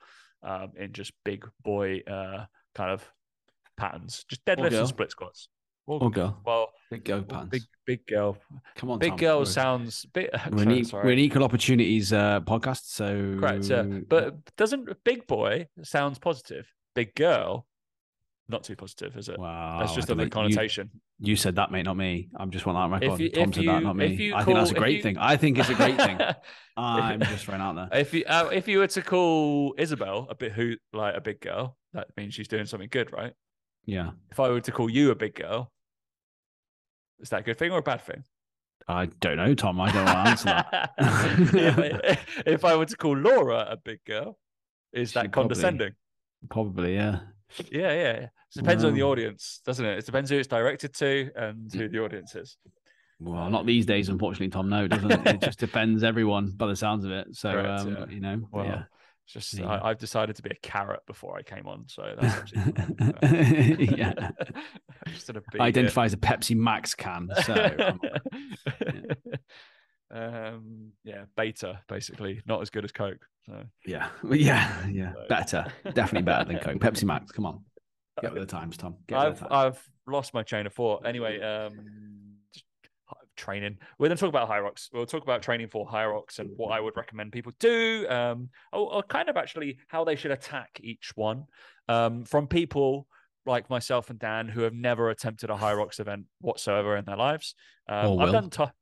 [0.43, 3.09] um in just big boy uh kind of
[3.77, 4.25] patterns.
[4.29, 5.49] Just deadlifts and split squats
[5.87, 6.41] Or girl.
[6.45, 7.51] well Big girl pants.
[7.51, 8.37] big big girl
[8.77, 9.19] Come on, big Tom.
[9.19, 13.83] girl sounds bit We're an, e- we're an equal opportunities uh, podcast, so correct yeah.
[14.09, 17.67] but doesn't big boy sounds positive big girl
[18.49, 21.85] not too positive is it wow, that's just a connotation You, you said that, mate,
[21.85, 22.29] not me.
[22.37, 23.21] I'm just want that on record.
[23.21, 24.33] you- Tom if said that, you- not if me.
[24.35, 25.17] I think that's a great thing.
[25.19, 26.19] I think it's a great thing.
[26.77, 27.89] I'm just throwing out there.
[27.99, 31.41] if you uh, if you were to call Isabel a bit who like a big
[31.41, 33.33] girl, that means she's doing something good, right?
[33.87, 35.71] Yeah, If I were to call you a big girl,
[37.21, 38.25] is that a good thing or a bad thing?
[38.87, 39.81] I don't know, Tom.
[39.81, 40.91] I don't want to answer that.
[40.99, 44.39] if, if I were to call Laura a big girl,
[44.93, 45.93] is She that condescending?
[46.51, 47.21] Probably, yeah.
[47.71, 48.13] Yeah, yeah.
[48.13, 49.99] It depends on the audience, doesn't it?
[49.99, 52.57] It depends who it's directed to and who the audience is.
[53.21, 54.69] Well, not these days, unfortunately, Tom.
[54.69, 55.27] No, it doesn't.
[55.27, 57.29] it just depends everyone by the sounds of it.
[57.33, 58.07] So, Correct, um, yeah.
[58.09, 58.83] you know, Well, yeah.
[59.25, 62.15] It's just you I, I've decided to be a carrot before I came on, so
[62.21, 62.53] that's
[63.81, 64.31] yeah.
[65.09, 67.29] just in a big, uh, Identify as a Pepsi Max can.
[67.45, 68.01] So um,
[70.11, 73.25] um, yeah, beta basically, not as good as Coke.
[73.47, 76.79] So yeah, yeah, yeah, So- better, definitely better than Coke.
[76.79, 77.65] Pepsi Max, come on,
[78.21, 78.97] get with the times, Tom.
[79.07, 79.51] Get I've times.
[79.51, 81.07] I've lost my chain of thought.
[81.07, 81.73] Anyway, um,
[83.37, 83.79] training.
[83.99, 84.89] We're going to talk about Hyrox.
[84.93, 88.07] We'll talk about training for Hyrox and what I would recommend people do.
[88.09, 91.45] Um, or, or kind of actually how they should attack each one.
[91.89, 93.07] Um, from people
[93.47, 97.55] like myself and Dan who have never attempted a Hyrox event whatsoever in their lives.
[97.89, 98.51] Um, Or I've done.
[98.51, 98.73] To-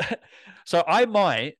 [0.64, 1.54] so I might.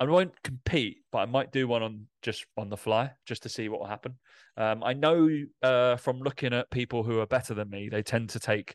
[0.00, 3.48] I won't compete, but I might do one on just on the fly, just to
[3.48, 4.18] see what will happen.
[4.56, 5.28] Um, I know
[5.62, 8.74] uh, from looking at people who are better than me, they tend to take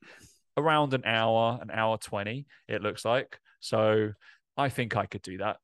[0.57, 3.39] around an hour, an hour 20, it looks like.
[3.59, 4.11] So
[4.57, 5.57] I think I could do that.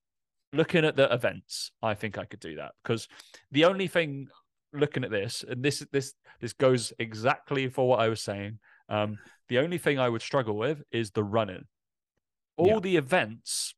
[0.53, 3.07] Looking at the events, I think I could do that because
[3.51, 4.27] the only thing
[4.71, 8.59] looking at this, and this this this goes exactly for what I was saying.
[8.87, 9.17] Um,
[9.49, 11.63] the only thing I would struggle with is the running.
[12.57, 12.79] All Yeah.
[12.79, 13.73] the events,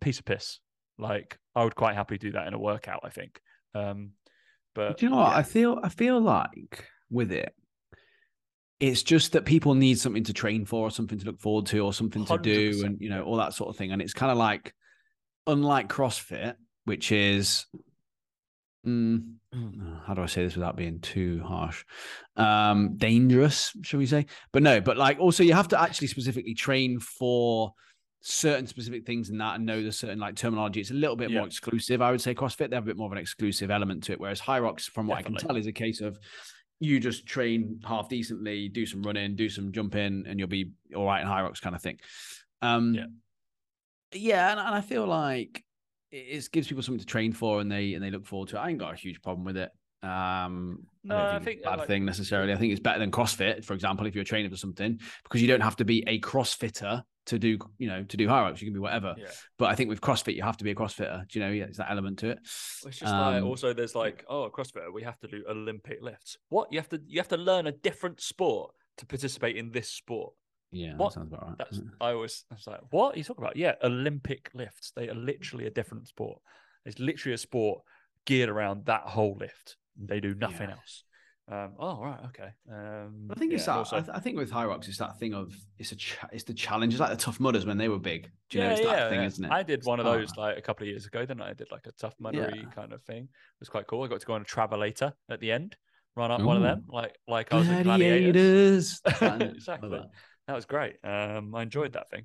[0.00, 0.60] piece of piss.
[0.98, 3.00] Like I would quite happily do that in a workout.
[3.04, 3.40] I think.
[3.74, 4.12] Um,
[4.74, 5.32] but Do you know what?
[5.32, 5.36] yeah.
[5.36, 7.54] I feel I feel like with it,
[8.82, 11.78] it's just that people need something to train for, or something to look forward to,
[11.78, 13.92] or something to do, and you know all that sort of thing.
[13.92, 14.74] And it's kind of like,
[15.46, 17.64] unlike CrossFit, which is,
[18.84, 19.34] mm,
[20.04, 21.84] how do I say this without being too harsh?
[22.36, 24.26] Um, dangerous, shall we say?
[24.52, 27.72] But no, but like also you have to actually specifically train for
[28.20, 30.80] certain specific things in that and know the certain like terminology.
[30.80, 31.38] It's a little bit Yeah.
[31.38, 32.02] more exclusive.
[32.02, 34.20] I would say CrossFit, they have a bit more of an exclusive element to it.
[34.20, 36.18] Whereas Hyrox, from what I can tell, is a case of
[36.82, 41.06] you just train half decently, do some running, do some jumping, and you'll be all
[41.06, 41.98] right in Hyrox kind of thing.
[42.60, 43.06] Um Yeah.
[44.12, 45.64] yeah, and, and I feel like
[46.10, 48.56] it, it gives people something to train for and they and they look forward to
[48.56, 48.60] it.
[48.60, 49.70] I ain't got a huge problem with it.
[50.02, 52.52] Um No, I I don't think, think, it's a bad like- thing necessarily.
[52.52, 55.48] I think it's better than CrossFit, for example, if you're training for something, because you
[55.48, 58.60] don't have to be a CrossFitter to do, you know, to do Hyrox.
[58.60, 59.14] You can be whatever.
[59.16, 59.26] yeah.
[59.58, 61.28] But I think with CrossFit, you have to be a CrossFitter.
[61.28, 61.52] Do you know?
[61.52, 62.38] Yeah, it's that element to it.
[62.42, 66.36] It's just like Um, also there's like oh CrossFit we have to do Olympic lifts.
[66.48, 69.88] What you have to you have to learn a different sport to participate in this
[69.88, 70.34] sport.
[70.74, 71.10] Yeah, What?
[71.10, 71.58] that sounds about right.
[71.58, 73.56] That's I always I was like what are you talking about?
[73.56, 74.92] Yeah, Olympic lifts.
[74.96, 76.40] They are literally a different sport.
[76.84, 77.82] It's literally a sport
[78.24, 79.76] geared around that whole lift.
[79.96, 80.76] They do nothing Yeah.
[80.76, 81.04] else.
[81.52, 82.48] Um, oh right, okay.
[82.70, 83.78] Um, I think it's yeah, that.
[83.80, 86.44] also- I, th- I think with Hyrox, it's that thing of it's a cha- it's
[86.44, 86.94] the challenge.
[86.94, 88.30] It's like the tough mudders when they were big.
[88.48, 88.70] Do you know?
[88.70, 89.50] It's that thing, isn't it?
[89.52, 91.50] I did It's one of those like a couple of years ago, didn't I?
[91.50, 92.30] I did like a tough Yeah.
[92.30, 93.24] muddery kind of thing.
[93.24, 94.02] It was quite cool.
[94.02, 95.76] I got to go on a travelator at the end,
[96.16, 99.00] run up one of them, like like I was gladiators.
[99.02, 99.50] gladiators.
[99.56, 99.90] Exactly.
[99.90, 100.06] that.
[100.48, 100.94] That was great.
[101.04, 102.24] Um, I enjoyed that thing.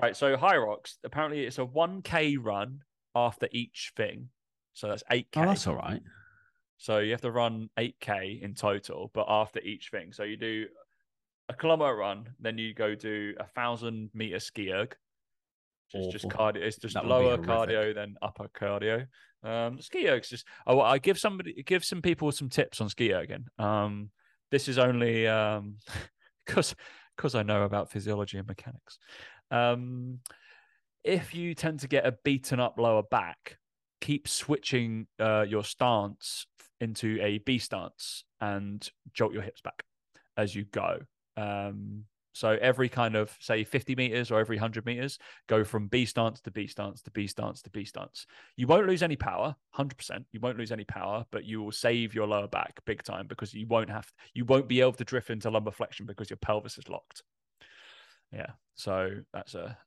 [0.00, 0.16] Right.
[0.16, 0.94] So Hyrox.
[1.02, 2.80] Apparently, it's a one k run
[3.16, 4.28] after each thing.
[4.74, 5.40] So that's eight k.
[5.40, 6.00] Oh, that's all right.
[6.78, 10.12] So you have to run 8k in total, but after each thing.
[10.12, 10.66] So you do
[11.48, 14.96] a kilometer run, then you go do a thousand meter ski erg.
[15.92, 16.56] Which is just cardio.
[16.56, 19.06] It's just That lower cardio than upper cardio.
[19.42, 20.46] Um, ski erg's just.
[20.66, 23.44] Oh, I give somebody give some people some tips on ski erging.
[23.58, 24.10] Um,
[24.50, 25.76] this is only um
[26.46, 26.74] because
[27.16, 28.98] because I know about physiology and mechanics.
[29.50, 30.20] Um,
[31.04, 33.58] if you tend to get a beaten up lower back,
[34.00, 36.46] keep switching uh, your stance
[36.84, 39.82] into a B stance and jolt your hips back
[40.36, 41.00] as you go.
[41.36, 46.04] Um, so every kind of say 50 meters or every 100 meters, go from B
[46.04, 48.26] stance to B stance to B stance to B stance.
[48.56, 50.24] You won't lose any power, 100%.
[50.32, 53.54] You won't lose any power, but you will save your lower back big time because
[53.54, 56.76] you won't have you won't be able to drift into lumbar flexion because your pelvis
[56.76, 57.22] is locked.
[58.32, 58.50] Yeah.
[58.74, 59.78] So that's a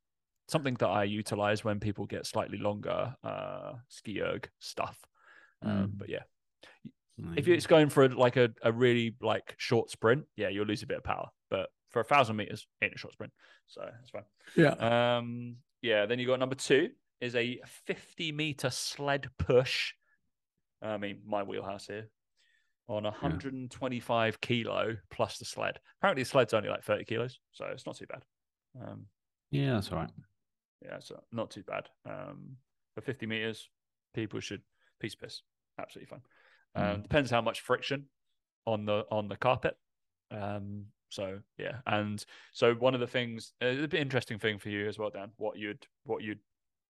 [0.47, 4.97] something that I utilize when people get slightly longer uh ski erg stuff.
[5.61, 5.97] Um, Mm.
[5.97, 6.23] but yeah,
[7.35, 10.87] If it's going for like a, a really like short sprint, yeah, you'll lose a
[10.87, 11.29] bit of power.
[11.49, 13.33] But for a thousand meters, ain't a short sprint,
[13.65, 14.23] so that's fine.
[14.55, 15.17] yeah.
[15.17, 16.05] Um, yeah.
[16.05, 19.93] Then you got number two is a fifty meter sled push.
[20.81, 22.07] I mean, my wheelhouse here
[22.87, 25.79] on 125 kilo plus the sled.
[25.99, 28.23] Apparently, the sled's only like 30 kilos, so it's not too bad.
[28.79, 29.07] Um,
[29.51, 30.09] Yeah, that's all right.
[30.85, 31.89] yeah, so not too bad.
[32.09, 32.57] Um,
[32.95, 33.69] for 50 meters,
[34.13, 34.61] people should
[34.99, 35.41] piece of piss,
[35.79, 36.21] absolutely fine.
[36.77, 37.03] Um, Mm.
[37.03, 38.05] Depends how much friction
[38.65, 39.75] on the on the carpet.
[40.31, 44.69] Um, so yeah, and so one of the things, uh, a bit interesting thing for
[44.69, 45.31] you as well, Dan.
[45.37, 46.39] What you'd what you'd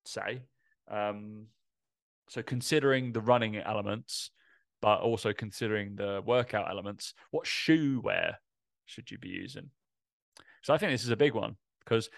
[0.05, 0.41] say.
[0.89, 1.47] Um,
[2.29, 4.31] so considering the running elements,
[4.81, 8.39] but also considering the workout elements, what shoe wear
[8.85, 9.69] should you be using?
[10.63, 12.09] So I think this is a big one because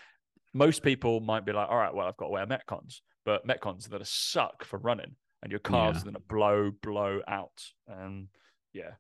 [0.54, 3.88] most people might be like, all right, well, I've got to wear Metcons, but Metcons
[3.90, 6.02] that are suck for running and your calves Yeah.
[6.02, 7.64] are going to blow, blow out.
[7.88, 8.28] And
[8.74, 8.92] yeah,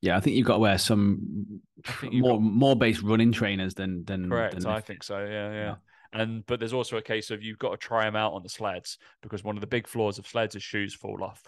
[0.00, 3.02] Yeah, I think you've got to wear some I think you've more got- more based
[3.02, 4.54] running trainers than than correct.
[4.60, 5.18] Than I think so.
[5.24, 5.52] Yeah, yeah.
[5.52, 5.74] Yeah.
[6.12, 8.48] And but there's also a case of you've got to try them out on the
[8.48, 11.42] sleds because one of the big flaws of sleds is shoes fall off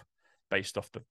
[0.49, 1.01] based off the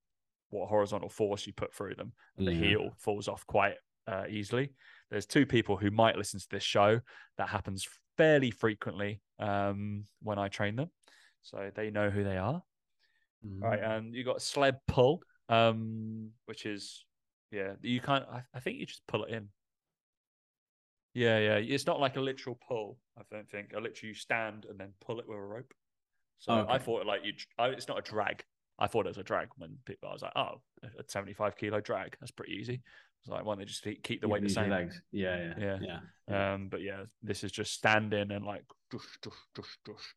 [0.51, 3.75] what horizontal force you put through them, and the heel falls off quite
[4.09, 4.73] uh, easily.
[5.11, 7.01] There's two people who might listen to this show
[7.39, 10.91] that happens fairly frequently um, when I train them,
[11.43, 12.63] so they know who they are.
[13.47, 13.63] Mm.
[13.63, 17.05] Right, and you got sled pull, um, which is
[17.51, 18.25] yeah, you can't.
[18.31, 19.49] I, I think you just pull it in.
[21.15, 21.55] Yeah, yeah.
[21.57, 22.99] It's not like a literal pull.
[23.19, 23.73] I don't think.
[23.75, 25.73] I literally you stand and then pull it with a rope.
[26.39, 27.33] So I thought like you.
[27.59, 28.45] I, it's not a drag.
[28.79, 30.09] I thought it was a drag when people.
[30.09, 32.17] I was like, oh, a seventy-five kilo drag.
[32.21, 32.83] That's pretty easy.
[33.21, 34.71] It's like, why don't they just keep the You weight the same?
[34.71, 35.03] legs.
[35.13, 35.79] Yeah, yeah, Yeah.
[35.83, 35.99] yeah.
[36.29, 36.55] yeah.
[36.55, 40.15] Um, but yeah, this is just standing and like dush, dush, dush, dush.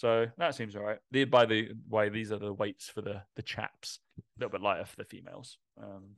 [0.00, 0.96] So that seems all right.
[1.10, 4.62] The, by the way, these are the weights for the the chaps, a little bit
[4.62, 6.12] lighter for the females, um,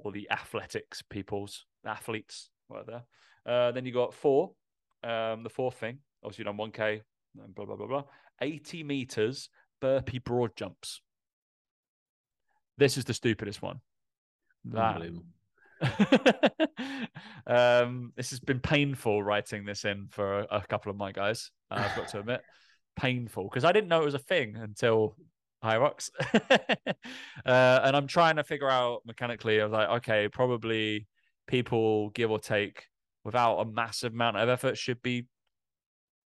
[0.00, 3.04] or the athletics peoples, athletes, whatever.
[3.46, 4.50] Uh, then you got four.
[5.04, 7.02] Um, the fourth thing, obviously, you've done one k,
[7.40, 8.02] and blah blah blah blah.
[8.40, 9.48] Eighty meters
[9.80, 11.00] burpee broad jumps.
[12.78, 13.78] This is the stupidest one.
[14.64, 15.00] That
[17.46, 21.52] um, this has been painful writing this in for a, a couple of my guys.
[21.70, 22.40] uh, I've got to admit,
[22.98, 25.16] painful because I didn't know it was a thing until
[25.64, 26.10] Hyrox,
[26.50, 29.60] uh, and I'm trying to figure out mechanically.
[29.60, 31.06] I was like, okay, probably
[31.46, 32.84] people give or take
[33.24, 35.26] without a massive amount of effort should be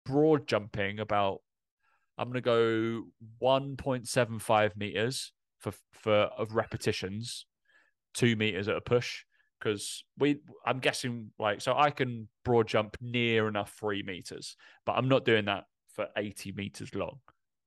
[0.04, 1.40] broad jumping about.
[2.16, 3.04] I'm gonna go
[3.42, 7.46] 1.75 meters for for of repetitions
[8.14, 9.24] two meters at a push
[9.59, 14.92] because we i'm guessing like so i can broad jump near enough three meters but
[14.92, 15.64] i'm not doing that
[15.98, 17.18] for 80 meters long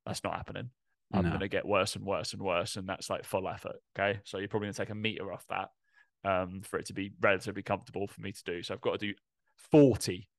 [0.05, 0.69] that's not happening
[1.13, 1.29] i'm No.
[1.31, 4.37] going to get worse and worse and worse and that's like full effort okay so
[4.37, 5.69] you're probably going to take a meter off that
[6.23, 9.07] um, for it to be relatively comfortable for me to do so i've got to
[9.07, 9.13] do
[9.71, 10.29] 40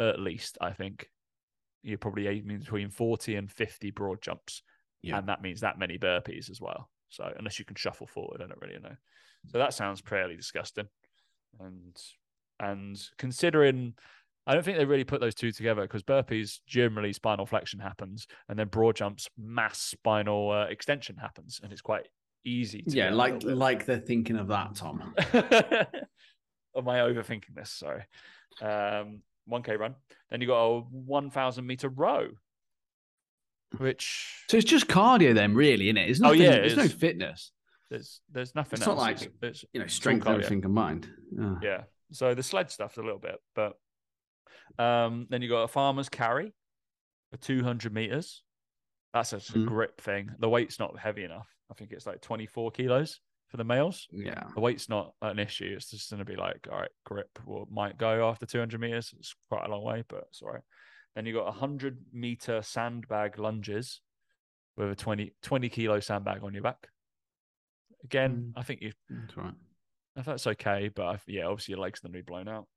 [0.00, 1.08] at least i think
[1.82, 4.62] you're probably aiming between 40 and 50 broad jumps
[5.02, 5.18] Yeah.
[5.18, 6.90] and that means that many burpees as well.
[7.10, 8.96] So unless you can shuffle forward, I don't really know.
[9.52, 10.88] So that sounds fairly disgusting.
[11.60, 11.96] And
[12.58, 13.94] and considering
[14.46, 18.26] I don't think they really put those two together because burpees generally spinal flexion happens,
[18.48, 22.06] and then broad jumps mass spinal uh, extension happens, and it's quite
[22.44, 22.82] easy.
[22.82, 25.14] To Yeah, like like they're thinking of that, Tom.
[26.76, 27.70] Am I overthinking this?
[27.70, 28.02] Sorry.
[28.60, 29.94] Um, 1K run.
[30.30, 32.28] Then you got a 1,000 meter row,
[33.78, 36.10] which So it's just cardio then, really, isn't it?
[36.10, 37.52] It's Oh, yeah, it it's no fitness.
[37.90, 38.96] there's there's nothing It's else.
[38.96, 41.08] not like- It's- it's- You know, strength, everything combined.
[41.36, 41.54] Yeah.
[41.62, 41.82] Yeah.
[42.12, 43.74] So the sled stuff's a little bit, but
[44.78, 46.54] um, then you got a farmer's carry
[47.30, 48.42] for 200 meters.
[49.12, 49.66] That's a, Mhm.
[49.66, 50.30] grip thing.
[50.38, 51.48] The weight's not heavy enough.
[51.70, 54.06] I think it's like 24 kilos for the males.
[54.10, 54.50] Yeah.
[54.54, 55.72] The weight's not an issue.
[55.76, 59.14] It's just going to be like, all right, grip will, might go after 200 meters.
[59.18, 60.62] It's quite a long way, but it's all right.
[61.14, 64.02] Then you got 100 meter sandbag lunges
[64.76, 66.88] with a 20, 20 kilo sandbag on your back.
[68.04, 68.60] Again, Mm.
[68.60, 69.54] I think you That's right.
[70.16, 72.48] I thought it's okay, but I, yeah, obviously your legs are going to be blown
[72.48, 72.68] out.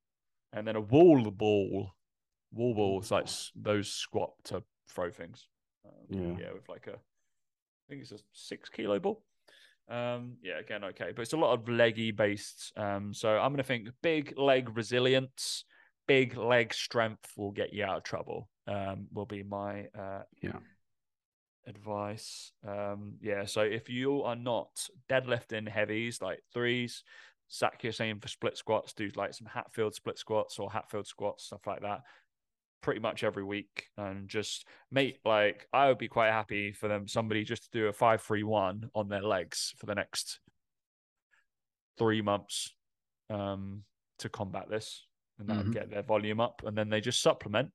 [0.53, 1.91] And then a wall ball,
[2.51, 5.47] wall ball, like those squat to throw things.
[5.85, 6.39] Um, Yeah.
[6.39, 9.23] yeah, with like a, I think it's a six kilo ball.
[9.89, 12.71] Um, yeah, again, okay, but it's a lot of leggy based.
[12.77, 15.65] Um, so I'm going to think big leg resilience,
[16.07, 18.49] big leg strength will get you out of trouble.
[18.67, 20.59] Um, will be my uh, Yeah.
[21.67, 22.51] advice.
[22.67, 24.69] Um, yeah, so if you are not
[25.09, 27.03] deadlifting heavies like threes,
[27.51, 31.45] Zach, you're saying for split squats, do like some Hatfield split squats or Hatfield squats,
[31.45, 32.01] stuff like that,
[32.81, 33.87] pretty much every week.
[33.97, 37.87] And just mate, like I would be quite happy for them, somebody just to do
[37.87, 40.39] a five, three, one on their legs for the next
[41.97, 42.73] three months
[43.29, 43.83] um,
[44.19, 45.05] to combat this.
[45.39, 45.73] And that would Mhm.
[45.73, 46.63] get their volume up.
[46.65, 47.71] And then they just supplement.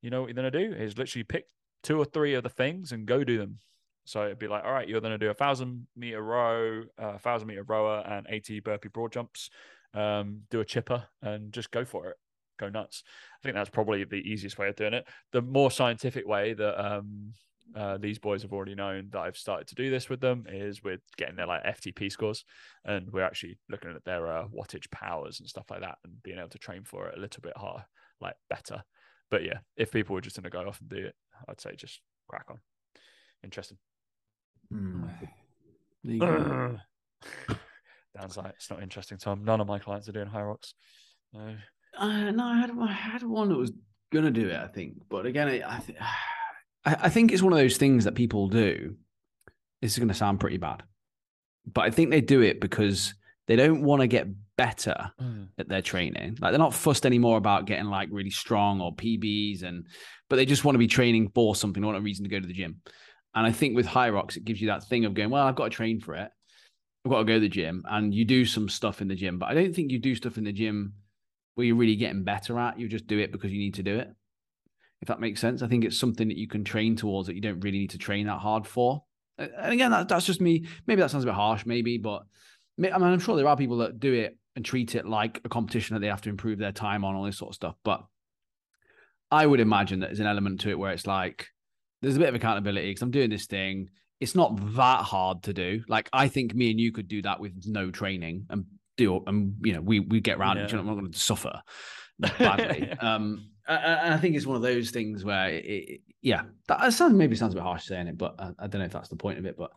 [0.00, 1.46] You know what you're going to do is literally pick
[1.82, 3.60] two or three of the things and go do them.
[4.04, 7.18] So it'd be like, all right, you're going to do a thousand meter row, a
[7.18, 9.50] thousand meter rower, and 80 burpee broad jumps.
[9.94, 12.16] Um, do a chipper and just go for it.
[12.58, 13.02] Go nuts.
[13.06, 15.06] I think that's probably the easiest way of doing it.
[15.32, 17.32] The more scientific way that um,
[17.74, 20.82] uh, these boys have already known that I've started to do this with them is
[20.82, 22.44] with getting their like FTP scores,
[22.84, 26.38] and we're actually looking at their uh, wattage powers and stuff like that, and being
[26.38, 27.84] able to train for it a little bit harder,
[28.20, 28.82] like better.
[29.30, 31.14] But yeah, if people were just going to go off and do it,
[31.48, 32.58] I'd say just crack on.
[33.42, 33.78] Interesting.
[34.74, 35.08] Mm.
[36.18, 36.78] Go.
[38.16, 39.44] Dan's like, it's not interesting, Tom.
[39.44, 40.74] None of my clients are doing high rocks.
[41.32, 41.56] No.
[41.96, 43.72] Uh, no, I had, I had one that was
[44.12, 45.98] gonna do it, I think, but again, I, I, th-
[46.84, 48.96] I, I think it's one of those things that people do.
[49.80, 50.82] This is going to sound pretty bad,
[51.66, 53.14] but I think they do it because
[53.46, 55.48] they don't want to get better Mm.
[55.58, 56.38] at their training.
[56.40, 59.86] Like they're not fussed anymore about getting like really strong or PBs, and
[60.30, 61.82] but they just want to be training for something.
[61.82, 62.80] They want a reason to go to the gym.
[63.34, 65.64] And I think with Hyrox, it gives you that thing of going, well, I've got
[65.64, 66.30] to train for it.
[67.04, 69.38] I've got to go to the gym, and you do some stuff in the gym.
[69.38, 70.94] But I don't think you do stuff in the gym
[71.54, 72.78] where you're really getting better at.
[72.78, 74.08] You just do it because you need to do it.
[75.02, 77.42] If that makes sense, I think it's something that you can train towards that you
[77.42, 79.02] don't really need to train that hard for.
[79.36, 80.66] And again, that, that's just me.
[80.86, 82.22] Maybe that sounds a bit harsh, maybe, but
[82.78, 85.48] I mean, I'm sure there are people that do it and treat it like a
[85.48, 87.74] competition that they have to improve their time on, all this sort of stuff.
[87.84, 88.02] But
[89.30, 91.48] I would imagine that there's an element to it where it's like
[92.04, 93.88] there's a bit of accountability because I'm doing this thing.
[94.20, 95.82] It's not that hard to do.
[95.88, 98.64] Like I think me and you could do that with no training and
[98.96, 100.72] do, and you know, we we get around it.
[100.72, 100.78] Yeah.
[100.78, 101.60] I'm not going to suffer
[102.20, 102.90] badly.
[102.92, 106.92] um, I- I, I think it's one of those things where, it, it- yeah, that
[106.92, 109.08] sounds maybe sounds a bit harsh saying it, but I, I don't know if that's
[109.08, 109.56] the point of it.
[109.58, 109.72] But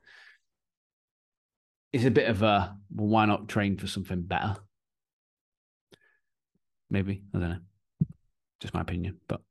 [1.91, 4.55] it's a bit of a well, why not train for something better?
[6.89, 7.57] Maybe I don't know.
[8.59, 9.41] Just my opinion, but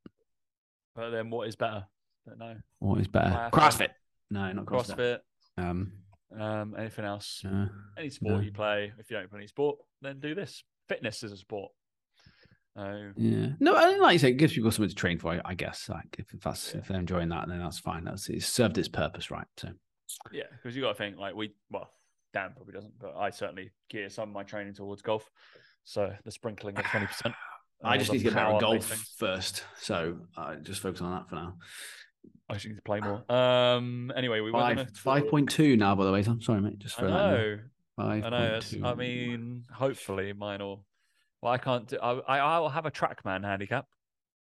[0.95, 1.85] But then what is better?
[2.27, 2.55] Don't know.
[2.79, 3.49] what is better?
[3.53, 3.89] CrossFit?
[4.29, 5.19] No, not CrossFit.
[5.57, 5.63] CrossFit.
[5.63, 5.91] Um,
[6.37, 7.41] Um, anything else?
[7.45, 8.39] uh, Any sport no.
[8.41, 8.91] you play.
[8.99, 10.63] If you don't play any sport, then do this.
[10.89, 11.71] Fitness is a sport.
[12.75, 13.47] Uh, yeah.
[13.59, 15.41] No, I like you say, it gives people something to train for.
[15.43, 15.89] I, guess.
[15.89, 16.81] Like if, if that's Yeah.
[16.81, 18.03] if they're enjoying that, then that's fine.
[18.03, 19.47] That's it's served its purpose, right?
[19.57, 19.69] So
[20.31, 21.53] yeah, because you got to think like we.
[21.71, 21.89] Well,
[22.33, 25.27] Dan probably doesn't, but I certainly gear some of my training towards golf.
[25.85, 27.33] So the sprinkling of twenty percent.
[27.83, 28.85] I just need to get better at golf
[29.17, 29.63] first.
[29.79, 31.55] So I just focus on that for now.
[32.49, 33.23] I just need to play more.
[33.31, 34.11] Um.
[34.15, 36.23] Anyway, we Five five point two now, by the way.
[36.25, 36.79] I'm sorry, mate.
[36.79, 37.13] Just I for that.
[37.13, 37.59] know.
[37.97, 38.59] Five I know.
[38.83, 40.85] I mean, hopefully mine will.
[41.41, 41.97] Well, I can't do.
[42.01, 43.85] I I I'll have a trackman handicap.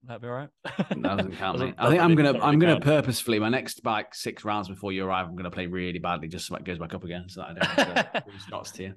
[0.05, 0.49] That'd be all right.
[0.65, 2.85] that doesn't count, Doesn't- I think I'm gonna I'm really gonna count.
[2.85, 5.27] purposefully my next like six rounds before you arrive.
[5.29, 7.53] I'm gonna play really badly just so it goes back up again, so that I
[7.53, 8.95] don't have to to you.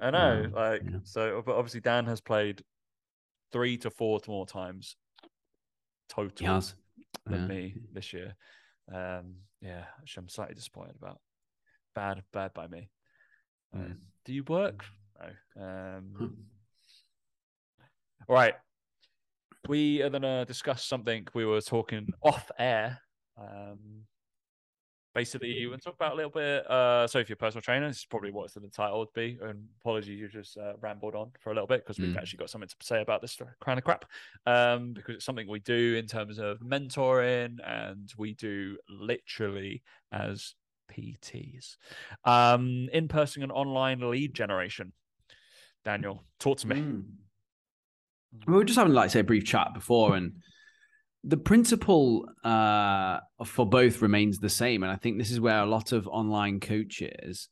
[0.00, 0.98] I know, Um, like yeah.
[1.04, 1.42] so.
[1.46, 2.62] But obviously, Dan has played
[3.50, 4.96] three to four more times
[6.10, 6.74] total He has.
[7.26, 7.46] Than Yeah.
[7.46, 8.34] me this year.
[8.92, 11.20] Um, yeah, which I'm slightly disappointed about.
[11.94, 12.90] Bad, bad by me.
[13.74, 13.80] Mm.
[13.92, 14.84] Um, do you work?
[15.20, 15.62] No.
[15.62, 17.86] Um, Hmm.
[18.28, 18.54] all right.
[19.68, 23.00] We are going to discuss something we were talking off air.
[23.38, 24.06] Um,
[25.14, 26.68] basically, we want to talk about a little bit.
[26.70, 29.38] Uh, so, if you're a personal trainer, this is probably what the title would be.
[29.42, 32.18] And apologies, you just uh, rambled on for a little bit because we've Mm.
[32.18, 34.04] actually got something to say about this kind of crap.
[34.46, 40.54] Um, because it's something we do in terms of mentoring, and we do literally as
[40.90, 41.76] PTs,
[42.24, 44.92] um, in person and online lead generation.
[45.84, 46.76] Daniel, talk to me.
[46.76, 47.04] Mm.
[48.46, 50.32] We were just having like say a brief chat before, and
[51.24, 54.82] the principle uh, for both remains the same.
[54.82, 57.48] And I think this is where a lot of online coaches,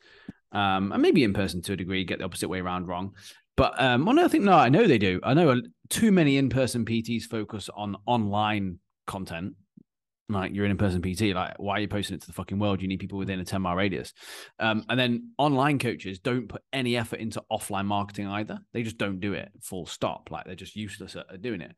[0.52, 3.14] um, and maybe in person to a degree, get the opposite way around wrong.
[3.56, 5.20] But um, well, no, I think no, I know they do.
[5.22, 9.54] I know too many in-person PTs focus on online content.
[10.28, 12.80] Like you're an in-person PT, like why are you posting it to the fucking world?
[12.80, 14.14] You need people within a 10 mile radius.
[14.60, 18.60] Um, and then online coaches don't put any effort into offline marketing either.
[18.72, 20.30] They just don't do it full stop.
[20.30, 21.74] Like they're just useless at, at doing it.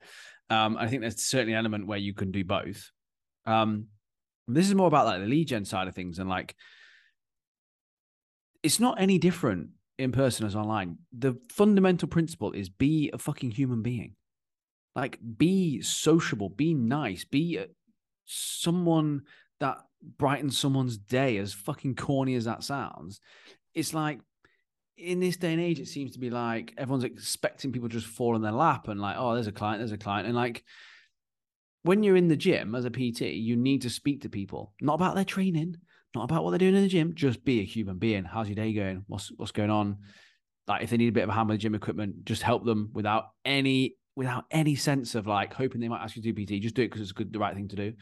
[0.53, 2.91] Um, I think there's certainly an element where you can do both.
[3.47, 3.87] Um,
[4.47, 6.55] this is more about like the lead gen side of things and like
[8.63, 10.99] it's not any different in person as online.
[11.11, 14.15] The fundamental principle is be a fucking human being.
[14.95, 17.67] Like be sociable, be nice, be uh,
[18.27, 19.23] someone
[19.59, 19.79] that
[20.19, 23.21] brightens someone's day as fucking corny as that sounds.
[23.75, 24.21] It's like
[24.97, 28.07] in this day and age, it seems to be like everyone's expecting people to just
[28.07, 30.27] fall in their lap and like, oh, there's a client, there's a client.
[30.27, 30.65] And like
[31.83, 34.95] when you're in the gym as a PT, you need to speak to people, not
[34.95, 35.77] about their training,
[36.15, 37.15] not about what they're doing in the gym.
[37.15, 38.25] Just be a human being.
[38.25, 39.05] How's your day going?
[39.09, 39.99] What's what's going on?
[40.69, 42.91] Like if they need a bit of a hand with gym equipment, just help them
[42.93, 46.63] without any without any sense of like hoping they might ask you to do PT.
[46.63, 47.95] Just do it because it's good, the right thing to do.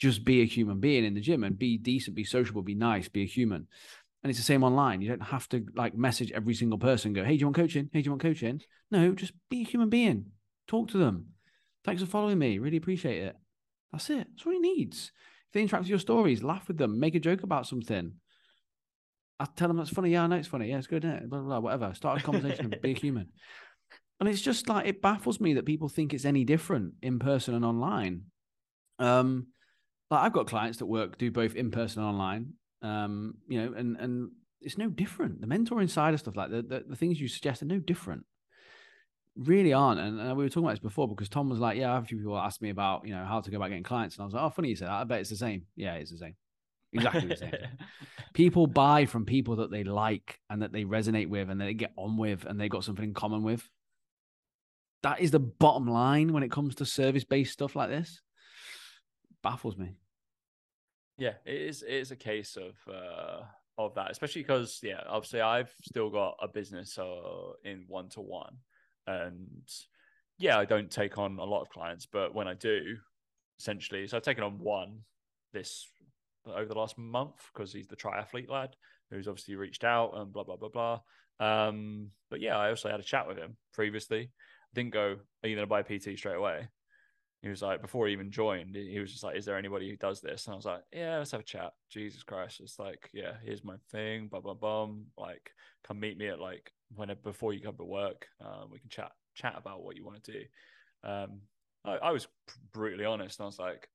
[0.00, 3.08] Just be a human being in the gym and be decent, be sociable, be nice,
[3.08, 3.68] be a human.
[4.24, 5.02] And it's the same online.
[5.02, 7.90] You don't have to like message every single person, go, hey, do you want coaching?
[7.92, 8.60] Hey, do you want coaching?
[8.90, 10.26] No, just be a human being.
[10.66, 11.26] Talk to them.
[11.84, 12.58] Thanks for following me.
[12.58, 13.36] Really appreciate it.
[13.92, 14.26] That's it.
[14.30, 15.12] That's all he needs.
[15.48, 18.14] If they interact with your stories, laugh with them, make a joke about something.
[19.38, 20.10] I tell them that's funny.
[20.10, 20.70] Yeah, I know it's funny.
[20.70, 21.04] Yeah, it's good.
[21.04, 21.28] It?
[21.28, 21.92] Blah, blah, blah, whatever.
[21.92, 23.28] Start a conversation be a human.
[24.20, 27.52] And it's just like it baffles me that people think it's any different in person
[27.52, 28.22] and online.
[29.00, 29.48] Um,
[30.08, 32.52] like I've got clients that work do both in person and online.
[32.84, 34.30] Um, you know, and and
[34.60, 35.40] it's no different.
[35.40, 38.24] The mentoring side of stuff, like the, the the things you suggest, are no different.
[39.36, 40.00] really aren't.
[40.00, 42.18] And, and we were talking about this before because Tom was like, "Yeah, a few
[42.18, 44.34] people asked me about you know how to go about getting clients," and I was
[44.34, 45.00] like, "Oh, funny you said that.
[45.00, 45.62] I bet it's the same.
[45.76, 46.36] Yeah, it's the same.
[46.92, 47.52] Exactly the same.
[48.34, 51.74] people buy from people that they like and that they resonate with and that they
[51.74, 53.68] get on with and they got something in common with.
[55.02, 58.20] That is the bottom line when it comes to service based stuff like this.
[59.42, 59.96] Baffles me.
[61.16, 61.82] Yeah, it is.
[61.82, 63.42] It is a case of uh,
[63.78, 68.20] of that, especially because yeah, obviously I've still got a business uh, in one to
[68.20, 68.56] one,
[69.06, 69.62] and
[70.38, 72.96] yeah, I don't take on a lot of clients, but when I do,
[73.58, 75.00] essentially, so I've taken on one
[75.52, 75.86] this
[76.46, 78.76] over the last month because he's the triathlete lad
[79.10, 81.00] who's obviously reached out and blah blah blah blah.
[81.40, 84.30] Um, but yeah, I also had a chat with him previously.
[84.74, 86.68] Didn't go, are you going to buy PT straight away?
[87.44, 89.96] He was like, before he even joined, he was just like, "Is there anybody who
[89.96, 93.10] does this?" And I was like, "Yeah, let's have a chat." Jesus Christ, it's like,
[93.12, 94.88] yeah, here's my thing, blah blah blah.
[95.18, 95.50] Like,
[95.86, 98.26] come meet me at like when before you come to work.
[98.40, 100.40] Um, we can chat chat about what you want to do.
[101.06, 101.40] Um,
[101.84, 102.26] I, I was
[102.72, 103.38] brutally honest.
[103.38, 103.88] And I was like,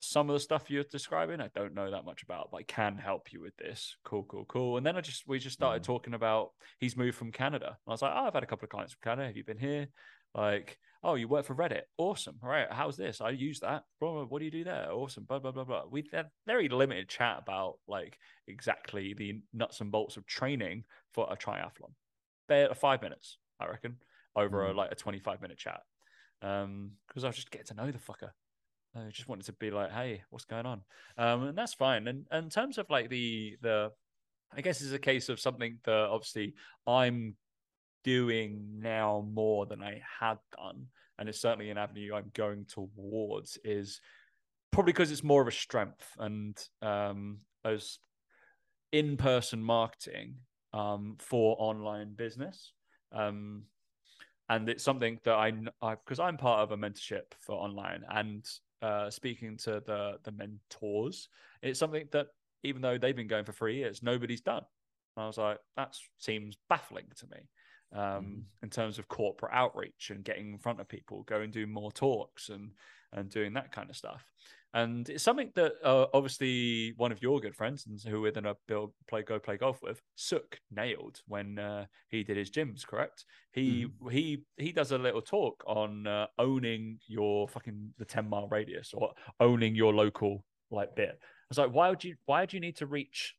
[0.00, 2.98] some of the stuff you're describing, I don't know that much about, but I can
[2.98, 3.96] help you with this.
[4.04, 4.76] Cool, cool, cool.
[4.76, 5.86] And then I just we just started mm.
[5.86, 6.50] talking about
[6.80, 7.78] he's moved from Canada.
[7.86, 9.28] I was like, oh, I've had a couple of clients from Canada.
[9.28, 9.86] Have you been here?
[10.34, 11.82] Like, oh, you work for Reddit.
[11.98, 12.36] Awesome.
[12.42, 12.68] All right.
[12.70, 13.20] How's this?
[13.20, 13.84] I use that.
[13.98, 14.90] What do you do there?
[14.92, 15.24] Awesome.
[15.24, 15.82] Blah, blah, blah, blah.
[15.90, 21.26] We had very limited chat about like exactly the nuts and bolts of training for
[21.30, 21.92] a triathlon.
[22.48, 23.96] Bare five minutes, I reckon,
[24.36, 24.70] over mm.
[24.70, 25.80] a, like a 25 minute chat.
[26.40, 28.30] Um, because I was just getting to know the fucker.
[28.94, 30.82] I just wanted to be like, hey, what's going on?
[31.16, 32.06] Um, and that's fine.
[32.08, 33.90] And, and in terms of like the the,
[34.54, 36.54] I guess it's a case of something that obviously
[36.86, 37.36] I'm
[38.04, 40.86] doing now more than I had done,
[41.18, 43.58] and it's certainly an avenue I'm going towards.
[43.64, 44.00] Is
[44.70, 47.98] probably because it's more of a strength and um, as
[48.90, 50.36] in-person marketing
[50.72, 52.72] um, for online business.
[53.12, 53.64] Um,
[54.48, 58.44] and it's something that I, because I'm part of a mentorship for online, and
[58.82, 61.28] uh, speaking to the the mentors,
[61.62, 62.26] it's something that
[62.64, 64.62] even though they've been going for three years, nobody's done.
[65.16, 67.48] And I was like, that seems baffling to me.
[67.94, 68.42] Um, mm.
[68.62, 71.92] in terms of corporate outreach and getting in front of people, go and do more
[71.92, 72.70] talks and
[73.12, 74.24] and doing that kind of stuff.
[74.74, 78.56] And it's something that uh, obviously one of your good friends and who we're gonna
[78.66, 82.86] build play go play golf with, Suk nailed when uh, he did his gyms.
[82.86, 83.26] Correct?
[83.52, 84.10] He mm.
[84.10, 88.94] he he does a little talk on uh, owning your fucking the ten mile radius
[88.94, 91.18] or owning your local like bit.
[91.20, 93.34] I was like, why would you why would you need to reach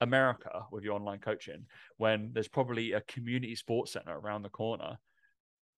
[0.00, 1.66] America with your online coaching
[1.96, 4.98] when there's probably a community sports center around the corner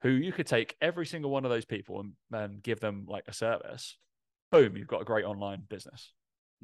[0.03, 3.25] who you could take every single one of those people and, and give them like
[3.29, 3.97] a service
[4.51, 6.13] boom, you've got a great online business.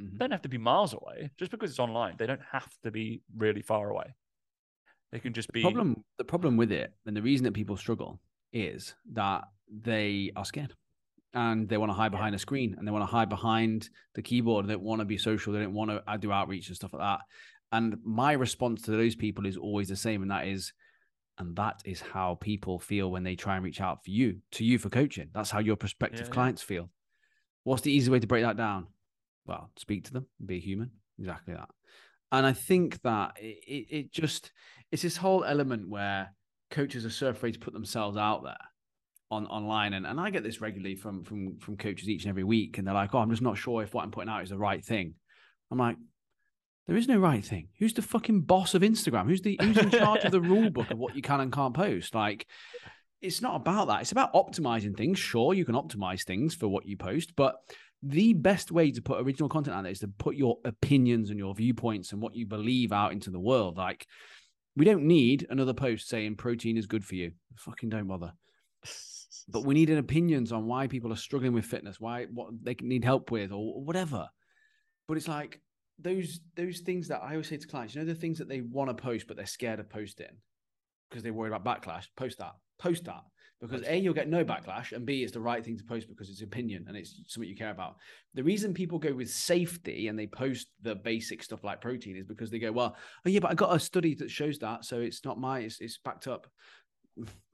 [0.00, 0.16] Mm-hmm.
[0.16, 1.30] They don't have to be miles away.
[1.38, 4.14] Just because it's online, they don't have to be really far away.
[5.12, 6.04] They can just be the problem.
[6.18, 8.20] The problem with it, and the reason that people struggle,
[8.52, 10.74] is that they are scared
[11.34, 14.22] and they want to hide behind a screen and they want to hide behind the
[14.22, 14.66] keyboard.
[14.66, 15.52] They don't want to be social.
[15.52, 17.20] They don't want to uh, do outreach and stuff like that.
[17.72, 20.72] And my response to those people is always the same, and that is,
[21.38, 24.64] and that is how people feel when they try and reach out for you, to
[24.64, 25.28] you for coaching.
[25.34, 26.66] That's how your prospective yeah, clients yeah.
[26.66, 26.90] feel.
[27.64, 28.86] What's the easy way to break that down?
[29.46, 30.92] Well, speak to them, be human.
[31.18, 31.68] Exactly that.
[32.30, 34.52] And I think that it, it just
[34.92, 36.32] it's this whole element where
[36.70, 38.56] coaches are so afraid to put themselves out there
[39.34, 42.44] on online and, and I get this regularly from from from coaches each and every
[42.44, 44.50] week and they're like oh I'm just not sure if what I'm putting out is
[44.50, 45.14] the right thing
[45.70, 45.96] I'm like
[46.86, 49.90] there is no right thing who's the fucking boss of Instagram who's the who's in
[49.90, 52.46] charge of the rule book of what you can and can't post like
[53.24, 54.02] it's not about that.
[54.02, 55.18] It's about optimizing things.
[55.18, 57.56] Sure, you can optimize things for what you post, but
[58.02, 61.38] the best way to put original content out there is to put your opinions and
[61.38, 63.78] your viewpoints and what you believe out into the world.
[63.78, 64.06] Like,
[64.76, 67.32] we don't need another post saying protein is good for you.
[67.56, 68.32] Fucking don't bother.
[69.48, 73.04] But we need opinions on why people are struggling with fitness, why what they need
[73.04, 74.28] help with, or whatever.
[75.06, 75.60] But it's like
[75.98, 78.62] those those things that I always say to clients, you know, the things that they
[78.62, 80.26] want to post but they're scared of posting?
[81.08, 82.06] Because they're worried about backlash.
[82.16, 82.52] Post that.
[82.78, 83.22] Post that.
[83.60, 86.28] Because a you'll get no backlash and b it's the right thing to post because
[86.28, 87.96] it's opinion and it's something you care about.
[88.34, 92.26] The reason people go with safety and they post the basic stuff like protein is
[92.26, 95.00] because they go well oh yeah but i got a study that shows that so
[95.00, 96.46] it's not my it's, it's backed up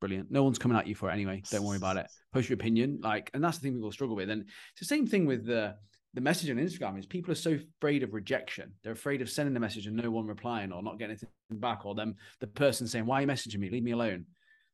[0.00, 2.54] brilliant no one's coming at you for it anyway don't worry about it post your
[2.54, 5.44] opinion like and that's the thing people struggle with and it's the same thing with
[5.44, 5.74] the
[6.14, 8.72] the message on Instagram is people are so afraid of rejection.
[8.82, 11.86] They're afraid of sending the message and no one replying or not getting anything back,
[11.86, 13.70] or them the person saying, "Why are you messaging me?
[13.70, 14.26] Leave me alone."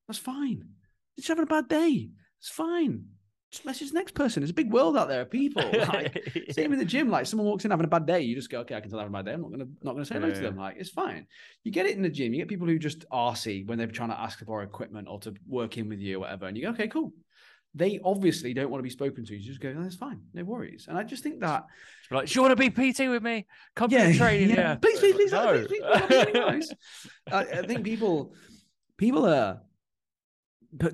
[0.08, 0.66] That's fine.
[1.16, 2.10] It's having a bad day.
[2.38, 3.06] It's fine.
[3.52, 4.42] Just message the next person.
[4.42, 5.62] There's a big world out there of people.
[5.62, 7.08] Like, same in the gym.
[7.08, 8.98] Like someone walks in having a bad day, you just go, okay, I can tell
[8.98, 9.34] they're having a bad day.
[9.34, 10.56] I'm not gonna not gonna say hello to them.
[10.56, 11.26] Like it's fine.
[11.64, 12.32] You get it in the gym.
[12.34, 15.34] You get people who just arsey when they're trying to ask for equipment or to
[15.46, 17.12] work in with you or whatever, and you go, okay, cool.
[17.74, 19.34] They obviously don't want to be spoken to.
[19.36, 20.86] You just go, oh, that's fine, no worries.
[20.88, 21.64] And I just think that
[22.00, 23.46] Just like, do you want to be PT with me?
[23.74, 24.50] Come yeah, to the training.
[24.56, 25.52] Yeah, Please, please, please, no.
[25.52, 26.74] please, please, please, please, please, please.
[27.30, 28.34] I, I think people,
[28.96, 29.60] people are, co-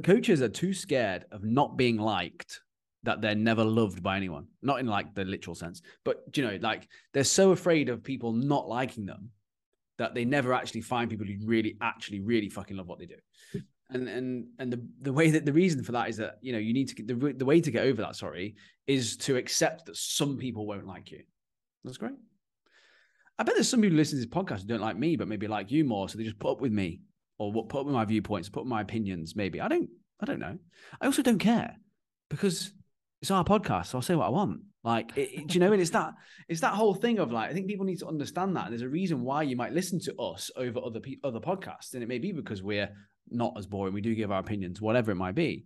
[0.03, 2.61] coaches are too scared of not being liked
[3.05, 4.47] that they're never loved by anyone.
[4.63, 8.33] Not in like the literal sense, but you know, like they're so afraid of people
[8.33, 9.31] not liking them
[9.99, 13.61] that they never actually find people who really, actually, really fucking love what they do.
[13.91, 16.59] And and and the the way that the reason for that is that you know
[16.59, 18.17] you need to get the the way to get over that.
[18.17, 18.55] Sorry,
[18.87, 21.23] is to accept that some people won't like you.
[21.85, 22.15] That's great.
[23.39, 25.29] I bet there's some people who listen to this podcast who don't like me, but
[25.29, 27.01] maybe like you more, so they just put up with me
[27.43, 29.35] or what put my viewpoints, put my opinions.
[29.37, 29.91] Maybe I don't.
[30.21, 30.57] I don't know.
[31.01, 31.77] I also don't care
[32.31, 32.73] because
[33.21, 34.61] it's our podcast, so I'll say what I want.
[34.85, 35.73] Like, it, it- do you know?
[35.73, 36.15] And it's that
[36.49, 38.69] it's that whole thing of like, I think people need to understand that.
[38.69, 42.03] There's a reason why you might listen to us over other pe- other podcasts, and
[42.03, 42.91] it may be because we're
[43.31, 43.95] not as boring.
[43.95, 45.65] We do give our opinions, whatever it might be.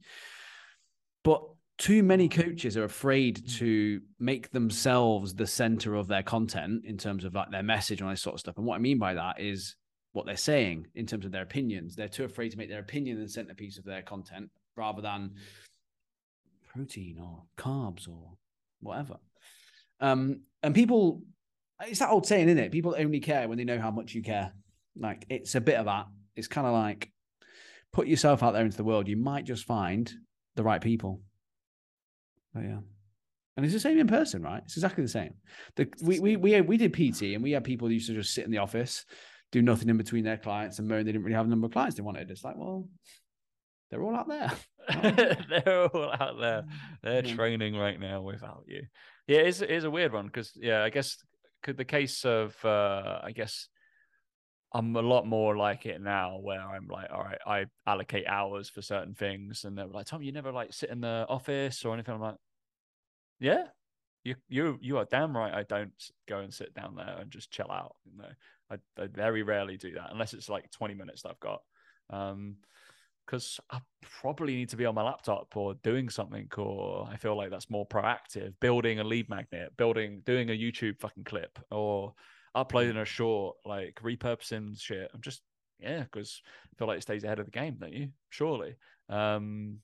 [1.22, 1.42] But
[1.78, 7.24] too many coaches are afraid to make themselves the center of their content in terms
[7.24, 8.56] of like their message and all this sort of stuff.
[8.56, 9.76] And what I mean by that is
[10.16, 11.94] what they're saying in terms of their opinions.
[11.94, 15.32] They're too afraid to make their opinion the centerpiece of their content rather than
[16.72, 18.32] protein or carbs or
[18.80, 19.18] whatever.
[20.00, 21.20] Um, and people,
[21.86, 22.72] it's that old saying, isn't it?
[22.72, 24.54] People only care when they know how much you care.
[24.98, 26.06] Like it's a bit of that.
[26.34, 27.12] It's kind of like
[27.92, 29.08] put yourself out there into the world.
[29.08, 30.10] You might just find
[30.54, 31.20] the right people.
[32.54, 32.78] But yeah.
[33.58, 34.62] And it's the same in person, right?
[34.64, 35.34] It's exactly the same.
[35.76, 38.34] The, we, we we we did PT and we had people who used to just
[38.34, 39.04] sit in the office,
[39.52, 41.72] do nothing in between their clients and moan they didn't really have a number of
[41.72, 42.30] clients they wanted.
[42.30, 42.88] It's like, well,
[43.90, 44.52] they're all out there.
[45.48, 46.64] They're all out there.
[47.02, 47.34] They're Yeah.
[47.34, 48.82] training right now without you.
[49.26, 51.16] Yeah, it's it's a weird one because yeah, I guess
[51.62, 53.68] could the case of uh I guess
[54.72, 58.68] I'm a lot more like it now where I'm like, all right, I allocate hours
[58.68, 61.94] for certain things and they're like, Tom, you never like sit in the office or
[61.94, 62.14] anything.
[62.14, 62.36] I'm like,
[63.40, 63.64] Yeah,
[64.24, 65.92] you you you are damn right I don't
[66.28, 67.96] go and sit down there and just chill out.
[68.04, 68.30] You know,
[68.70, 71.62] I, I very rarely do that unless it's like 20 minutes that I've got.
[72.10, 72.56] Um
[73.26, 73.80] because I
[74.20, 77.68] probably need to be on my laptop or doing something, or I feel like that's
[77.68, 78.54] more proactive.
[78.60, 82.14] Building a lead magnet, building, doing a YouTube fucking clip, or
[82.54, 85.10] uploading a short, like repurposing shit.
[85.12, 85.42] I'm just
[85.80, 86.40] yeah, because
[86.72, 88.10] I feel like it stays ahead of the game, don't you?
[88.30, 88.76] Surely.
[89.08, 89.78] Um,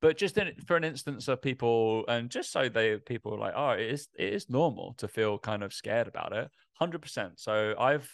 [0.00, 3.54] but just in, for an instance of people, and just so they people are like,
[3.56, 7.40] oh, it is it is normal to feel kind of scared about it, hundred percent.
[7.40, 8.10] So I've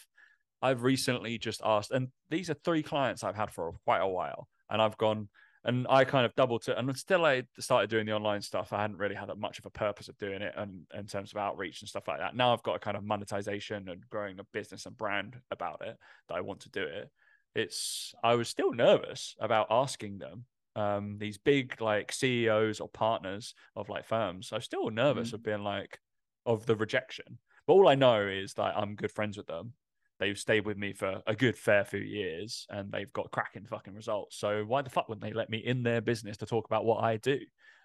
[0.61, 4.47] I've recently just asked, and these are three clients I've had for quite a while,
[4.69, 5.29] and I've gone
[5.65, 8.71] and I kind of doubled it, and still I started doing the online stuff.
[8.71, 11.37] I hadn't really had much of a purpose of doing it, and in terms of
[11.37, 12.35] outreach and stuff like that.
[12.35, 15.97] Now I've got a kind of monetization and growing a business and brand about it
[16.29, 17.09] that I want to do it.
[17.55, 20.45] It's I was still nervous about asking them
[20.75, 24.51] um these big like CEOs or partners of like firms.
[24.53, 25.99] I'm still nervous of being like
[26.45, 27.39] of the rejection.
[27.69, 29.73] But all I know is that I'm good friends with them.
[30.19, 33.93] They've stayed with me for a good fair few years and they've got cracking fucking
[33.93, 34.39] results.
[34.39, 37.03] So why the fuck wouldn't they let me in their business to talk about what
[37.03, 37.37] I do?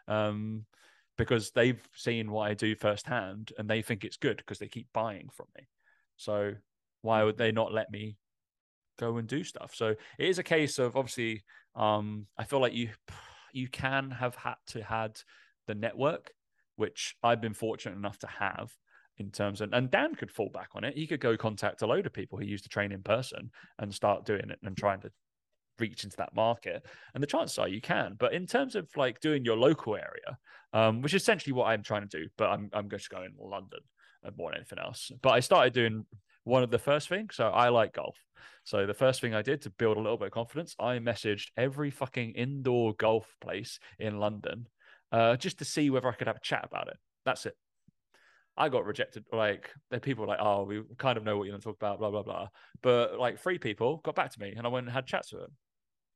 [0.09, 0.65] Um,
[1.19, 4.87] because they've seen what I do firsthand and they think it's good because they keep
[4.95, 5.69] buying from me.
[6.17, 6.55] So
[7.03, 8.17] why would they not let me
[8.99, 9.75] go and do stuff?
[9.75, 11.45] So it is a case of obviously,
[11.77, 12.89] um, I feel like you
[13.53, 15.21] you can have had to had
[15.67, 16.31] the network,
[16.77, 18.75] which I've been fortunate enough to have
[19.19, 20.97] in terms of, and Dan could fall back on it.
[20.97, 23.95] He could go contact a load of people he used to train in person and
[23.95, 25.11] start doing it and trying to
[25.79, 26.85] reach into that market.
[27.15, 28.17] And the chances are you can.
[28.19, 30.39] But in terms of like doing your local area,
[30.73, 33.45] um, which is essentially what I'm trying to do, but I'm I'm just going to
[33.45, 33.81] London
[34.25, 35.11] uh, more than anything else.
[35.23, 36.07] But I started doing
[36.45, 37.37] one of the first things.
[37.37, 38.17] So I like golf.
[38.65, 41.49] So the first thing I did to build a little bit of confidence, I messaged
[41.57, 44.69] every fucking indoor golf place in London
[45.13, 46.97] uh, just to see whether I could have a chat about it.
[47.25, 47.57] That's it.
[48.57, 49.25] I got rejected.
[49.33, 51.77] Like the people were like, oh, we kind of know what you're going to talk
[51.77, 52.49] about, blah blah blah.
[52.83, 55.43] But like three people got back to me, and I went and had chats with
[55.43, 55.53] them.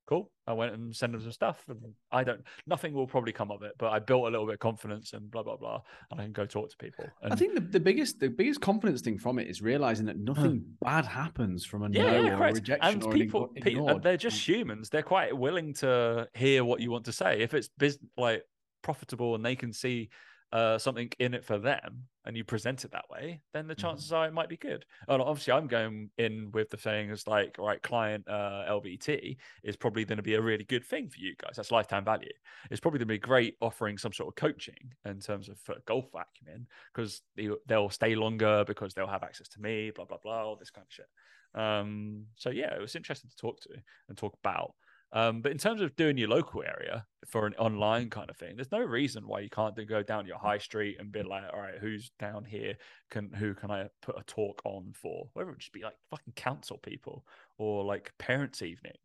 [0.08, 0.30] Cool.
[0.46, 1.78] I went and sent them some stuff, and
[2.10, 2.40] I don't.
[2.66, 5.30] Nothing will probably come of it, but I built a little bit of confidence and
[5.30, 7.04] blah blah blah, and I can go talk to people.
[7.22, 10.16] And I think the, the biggest the biggest confidence thing from it is realizing that
[10.16, 10.24] hmm.
[10.24, 12.54] nothing bad happens from a yeah, no yeah, or correct.
[12.54, 14.88] rejection and or an people, they're just humans.
[14.88, 18.44] They're quite willing to hear what you want to say if it's business like
[18.82, 20.08] profitable and they can see
[20.52, 23.84] uh, something in it for them and you present it that way, then the Mhm.
[23.84, 24.84] chances are it might be good.
[25.06, 29.76] And obviously, I'm going in with the saying is like, right, client uh, LVT is
[29.76, 31.56] probably going to be a really good thing for you guys.
[31.56, 32.32] That's lifetime value.
[32.70, 35.76] It's probably going to be great offering some sort of coaching in terms of for
[35.86, 40.18] golf acumen because they, they'll stay longer because they'll have access to me, blah, blah,
[40.22, 41.08] blah, all this kind of shit.
[41.54, 43.70] Um, so yeah, it was interesting to talk to
[44.08, 44.74] and talk about.
[45.12, 48.56] Um, but in terms of doing your local area for an online kind of thing,
[48.56, 51.60] there's no reason why you can't go down your high street and be like, all
[51.60, 52.76] right, who's down here?
[53.10, 55.30] Can who can I put a talk on for?
[55.32, 58.96] Whether it just be like fucking council people or like parents' evening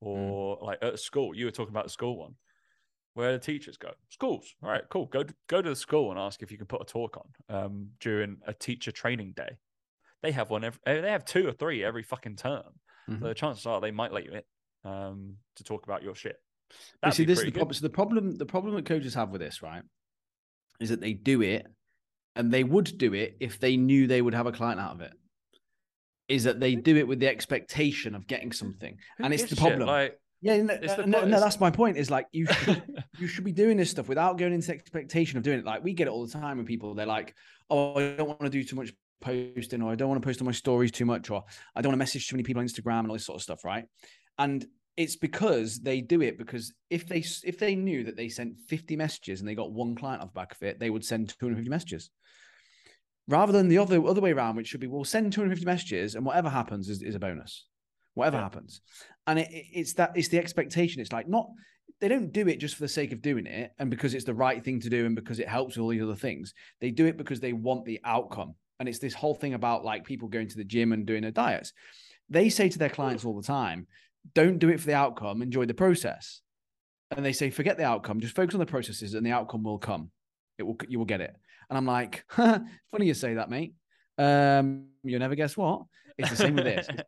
[0.00, 1.34] or like at school.
[1.36, 2.36] You were talking about the school one.
[3.14, 4.54] Where the teachers go, schools.
[4.62, 5.04] All right, cool.
[5.04, 7.32] Go to, go to the school and ask if you can put a talk on
[7.54, 9.58] um, during a teacher training day.
[10.22, 10.80] They have one every.
[10.86, 12.80] They have two or three every fucking term.
[13.08, 13.20] Mhm.
[13.20, 14.42] So the chances are they might let you in
[14.84, 16.36] um, to talk about your shit.
[17.02, 17.58] That'd see, this is the good.
[17.58, 17.74] problem.
[17.74, 19.82] So the problem, the problem that coaches have with this, right,
[20.80, 21.66] is that they do it,
[22.36, 25.00] and they would do it if they knew they would have a client out of
[25.00, 25.12] it.
[26.28, 29.56] Is that they do it with the expectation of getting something, Who and it's the
[29.56, 29.86] problem.
[29.86, 31.96] Like, yeah, no, no, no, that's my point.
[31.96, 32.82] Is like you should,
[33.18, 35.64] you should be doing this stuff without going into expectation of doing it.
[35.64, 36.94] Like we get it all the time with people.
[36.94, 37.34] They're like,
[37.68, 40.40] "Oh, I don't want to do too much posting, or I don't want to post
[40.40, 41.44] on my stories too much, or
[41.76, 43.42] I don't want to message too many people on Instagram and all this sort of
[43.42, 43.84] stuff." Right?
[44.38, 44.64] And
[44.96, 48.94] it's because they do it because if they if they knew that they sent 50
[48.96, 51.70] messages and they got one client off the back of it, they would send 250
[51.70, 52.10] messages.
[53.28, 56.26] Rather than the other other way around, which should be we'll send 250 messages and
[56.26, 57.66] whatever happens is, is a bonus.
[58.14, 58.42] Whatever Yeah.
[58.42, 58.80] happens.
[59.26, 61.00] And it, it- it's that it's the expectation.
[61.00, 61.48] It's like not
[62.00, 64.34] they don't do it just for the sake of doing it and because it's the
[64.34, 66.52] right thing to do and because it helps with all these other things.
[66.80, 68.54] They do it because they want the outcome.
[68.80, 71.30] And it's this whole thing about like people going to the gym and doing their
[71.30, 71.72] diets.
[72.28, 73.86] They say to their clients all the time,
[74.34, 76.40] don't do it for the outcome, enjoy the process.
[77.10, 79.78] And they say, forget the outcome, just focus on the processes and the outcome will
[79.78, 80.10] come.
[80.58, 81.34] It will you will get it.
[81.68, 82.66] And I'm like, funny
[83.00, 83.74] you say that, mate.
[84.18, 85.82] Um, you'll never guess what.
[86.18, 86.88] It's the same with this.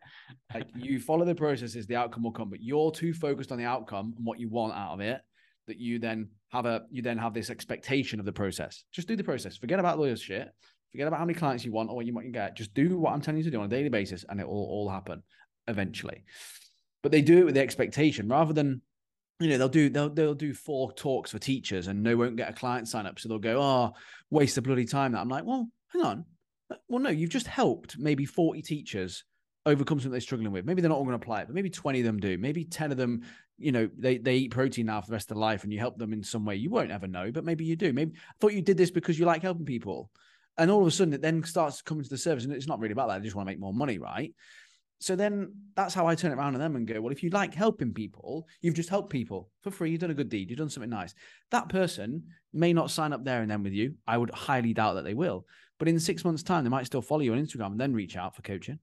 [0.53, 3.65] Like you follow the processes, the outcome will come, but you're too focused on the
[3.65, 5.21] outcome and what you want out of it
[5.67, 8.85] that you then have a you then have this expectation of the process.
[8.93, 9.57] Just do the process.
[9.57, 10.49] Forget about lawyers shit.
[10.93, 12.57] Forget about how many clients you want or what you want to get.
[12.57, 14.55] Just do what I'm telling you to do on a daily basis, and it will
[14.55, 15.23] all happen
[15.67, 16.25] eventually.
[17.05, 18.81] But they do it with the expectation rather than
[19.39, 22.49] you know they'll do they'll they'll do four talks for teachers and they won't get
[22.49, 23.19] a client sign up.
[23.19, 23.93] So they'll go oh
[24.31, 25.13] waste of bloody time.
[25.13, 26.25] That i'm like well hang on.
[26.89, 29.23] Well no you've just helped maybe 40 teachers
[29.67, 30.65] overcome something they're struggling with.
[30.65, 32.39] Maybe they're not all going to apply it but maybe 20 of them do.
[32.39, 33.21] Maybe 10 of them
[33.59, 35.79] you know they, they eat protein now for the rest of their life and you
[35.79, 36.57] help them in some way.
[36.57, 37.93] You won't ever know but maybe you do.
[37.93, 40.11] Maybe i thought you did this because you like helping people.
[40.57, 42.81] And all of a sudden it then starts coming to the service and it's not
[42.81, 43.17] really about that.
[43.17, 44.33] I just want to make more money right
[45.05, 47.29] so then that's how I turn it around to them and go, well, if you
[47.29, 49.91] like helping people, you've just helped people for free.
[49.91, 50.49] You've done a good deed.
[50.49, 51.15] You've done something nice.
[51.51, 52.23] That person
[52.55, 53.97] may not sign up there and then with you.
[54.07, 55.45] I would highly doubt that they will.
[55.79, 58.17] But in six months' time, they might still follow you on Instagram and then reach
[58.17, 58.79] out for coaching.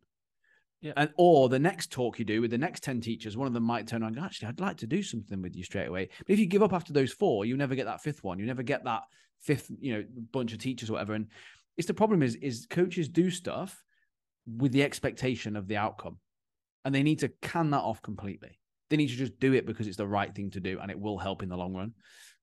[0.82, 0.93] Yeah.
[0.95, 3.63] And or the next talk you do with the next 10 teachers, one of them
[3.63, 6.09] might turn around and go, actually, I'd like to do something with you straight away.
[6.19, 8.38] But if you give up after those four, you never get that fifth one.
[8.38, 9.01] You never get that
[9.39, 11.15] fifth, you know, bunch of teachers or whatever.
[11.15, 11.30] And
[11.78, 13.84] it's the problem is, is coaches do stuff
[14.45, 16.17] with the expectation of the outcome.
[16.83, 18.59] And they need to can that off completely.
[18.89, 20.99] They need to just do it because it's the right thing to do and it
[20.99, 21.93] will help in the long run.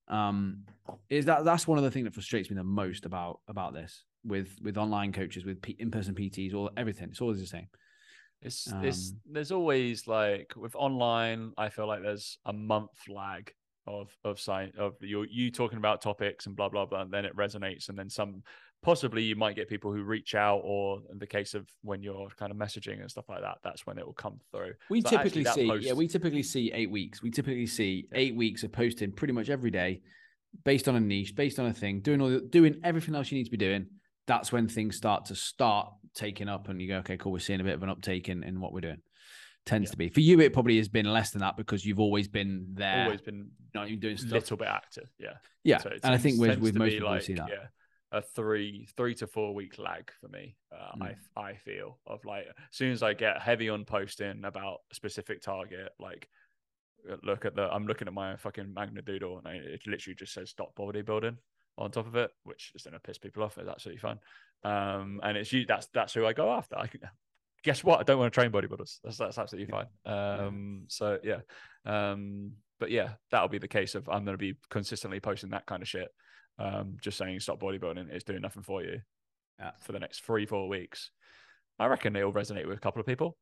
[0.09, 0.65] Um,
[1.11, 4.05] is that that's one of the things that frustrates me the most about about this
[4.25, 7.09] with with online coaches, with P- in-person PTs, or everything.
[7.11, 7.67] It's always the same.
[8.41, 13.53] It's it's Um, there's always like with online, I feel like there's a month lag
[13.87, 17.25] of of sign of you you talking about topics and blah blah blah, and then
[17.25, 18.43] it resonates, and then some
[18.83, 22.29] possibly you might get people who reach out, or in the case of when you're
[22.39, 24.73] kind of messaging and stuff like that, that's when it will come through.
[24.89, 27.23] We But typically see, yeah, we typically see eight weeks.
[27.23, 30.03] We typically see eight weeks of posting pretty much every day,
[30.65, 33.39] based on a niche, based on a thing, doing all the, doing everything else you
[33.39, 33.87] need to be doing.
[34.27, 37.61] That's when things start to start taking up, and you go, okay, cool, we're seeing
[37.61, 39.01] a bit of an uptake in, in what we're doing.
[39.67, 39.93] Tends Yeah.
[39.93, 40.41] to be for you.
[40.41, 43.89] It probably has been less than that because you've always been there, always been not
[43.89, 44.33] even doing a stuff.
[44.33, 45.35] little bit active, yeah.
[45.65, 47.49] yeah, So and I think with with most people, we see that.
[47.51, 47.67] Yeah,
[48.13, 50.57] a three three to four week lag for me.
[50.73, 51.17] Uh, Mm.
[51.37, 54.95] I I feel of like as soon as I get heavy on posting about a
[54.95, 56.29] specific target, like
[57.11, 60.15] uh, look at the I'm looking at my fucking Magna Doodle and I, it literally
[60.15, 61.37] just says stop bodybuilding
[61.77, 63.59] on top of it, which is gonna piss people off.
[63.59, 64.19] It's absolutely fine.
[64.65, 66.79] Um, and it's you that's that's who I go after.
[66.79, 67.01] I can,
[67.63, 68.01] guess what?
[68.01, 68.99] I don't want to train bodybuilders.
[69.05, 69.87] That's that's absolutely fine.
[70.07, 71.41] Um, so yeah.
[71.85, 75.67] Um, but yeah, that'll be the case of I'm going to be consistently posting that
[75.67, 76.09] kind of shit.
[76.59, 79.01] Um, just saying stop bodybuilding is doing nothing for you
[79.59, 79.73] Yeah.
[79.81, 81.11] for the next three, four weeks.
[81.79, 83.37] I reckon it'll resonate with a couple of people.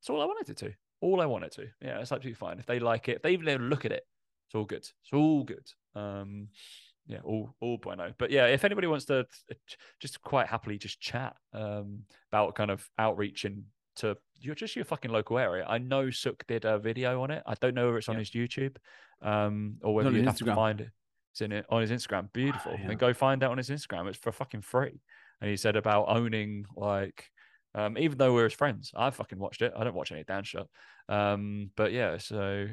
[0.00, 0.72] That's all I wanted it to.
[1.00, 1.62] All I wanted to.
[1.80, 2.58] Yeah, it's absolutely fine.
[2.58, 4.04] If they like it, if they even look at it,
[4.46, 4.78] it's all good.
[5.02, 5.66] It's all good.
[5.94, 6.48] Um,
[7.06, 8.12] yeah, all all bueno.
[8.18, 9.54] But yeah, if anybody wants to uh,
[9.98, 15.10] just quite happily just chat um, about kind of outreach into you're just your fucking
[15.10, 15.66] local area.
[15.68, 17.42] I know Suk did a video on it.
[17.46, 18.20] I don't know whether it's on Yeah.
[18.20, 18.76] his YouTube
[19.22, 20.90] um, or whether you have to find it.
[21.32, 22.32] It's in it on his Instagram.
[22.32, 22.72] Beautiful.
[22.78, 22.88] yeah.
[22.88, 24.08] Then go find out on his Instagram.
[24.08, 25.00] It's for fucking free.
[25.40, 27.24] And he said about owning like
[27.74, 29.72] um, even though we're his friends, I fucking watched it.
[29.76, 30.66] I don't watch any Dan shit.
[31.08, 32.66] Um, but yeah, so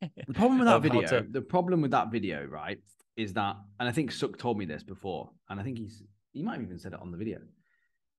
[0.00, 2.78] The problem with that video, to- the problem with that video, right,
[3.16, 6.42] is that, and I think Suk told me this before, and I think he's he
[6.42, 7.38] might have even said it on the video,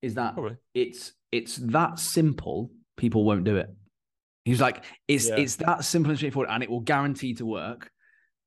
[0.01, 0.55] is that Probably.
[0.73, 3.69] it's it's that simple, people won't do it.
[4.45, 5.35] He's like, it's Yeah.
[5.35, 7.91] it's that simple and straightforward, and it will guarantee to work,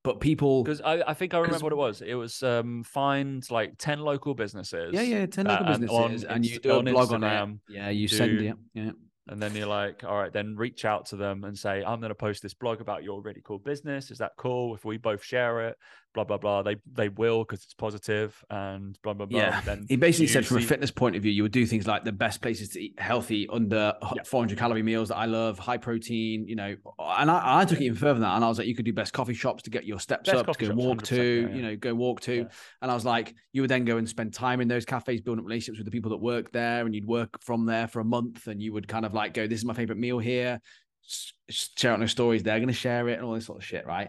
[0.08, 2.00] but people, Because I, I think I remember what it was.
[2.00, 4.94] It was um, find like ten local businesses.
[4.94, 7.24] yeah, yeah, ten local uh, and on businesses, and you do a on blog on
[7.24, 8.90] it, yeah, you do- send it, yeah,
[9.28, 12.08] and then you're like, all right, then reach out to them and say, I'm going
[12.08, 14.10] to post this blog about your really cool business.
[14.10, 14.74] Is that cool?
[14.74, 15.76] If we both share it,
[16.24, 16.62] blah blah blah.
[16.62, 19.38] They they will because it's positive and blah blah blah.
[19.38, 21.86] Yeah, Then he basically said from a fitness point of view, you would do things
[21.86, 24.22] like the best places to eat healthy under Yeah.
[24.24, 26.74] 400 calorie meals that I love, high protein, you know.
[26.98, 28.34] And I, I took it even further than that.
[28.36, 30.46] And I was like, you could do best coffee shops to get your steps Best
[30.48, 31.54] up, to go shops, walk to, yeah, yeah.
[31.54, 32.46] you know, go walk to.
[32.82, 35.44] And I was like, you would then go and spend time in those cafes, building
[35.44, 38.46] relationships with the people that work there, and you'd work from there for a month,
[38.46, 40.60] and you would kind of like go, this is my favorite meal here.
[41.08, 43.64] S- Share out their stories, they're going to share it and all this sort of
[43.64, 44.08] shit, right?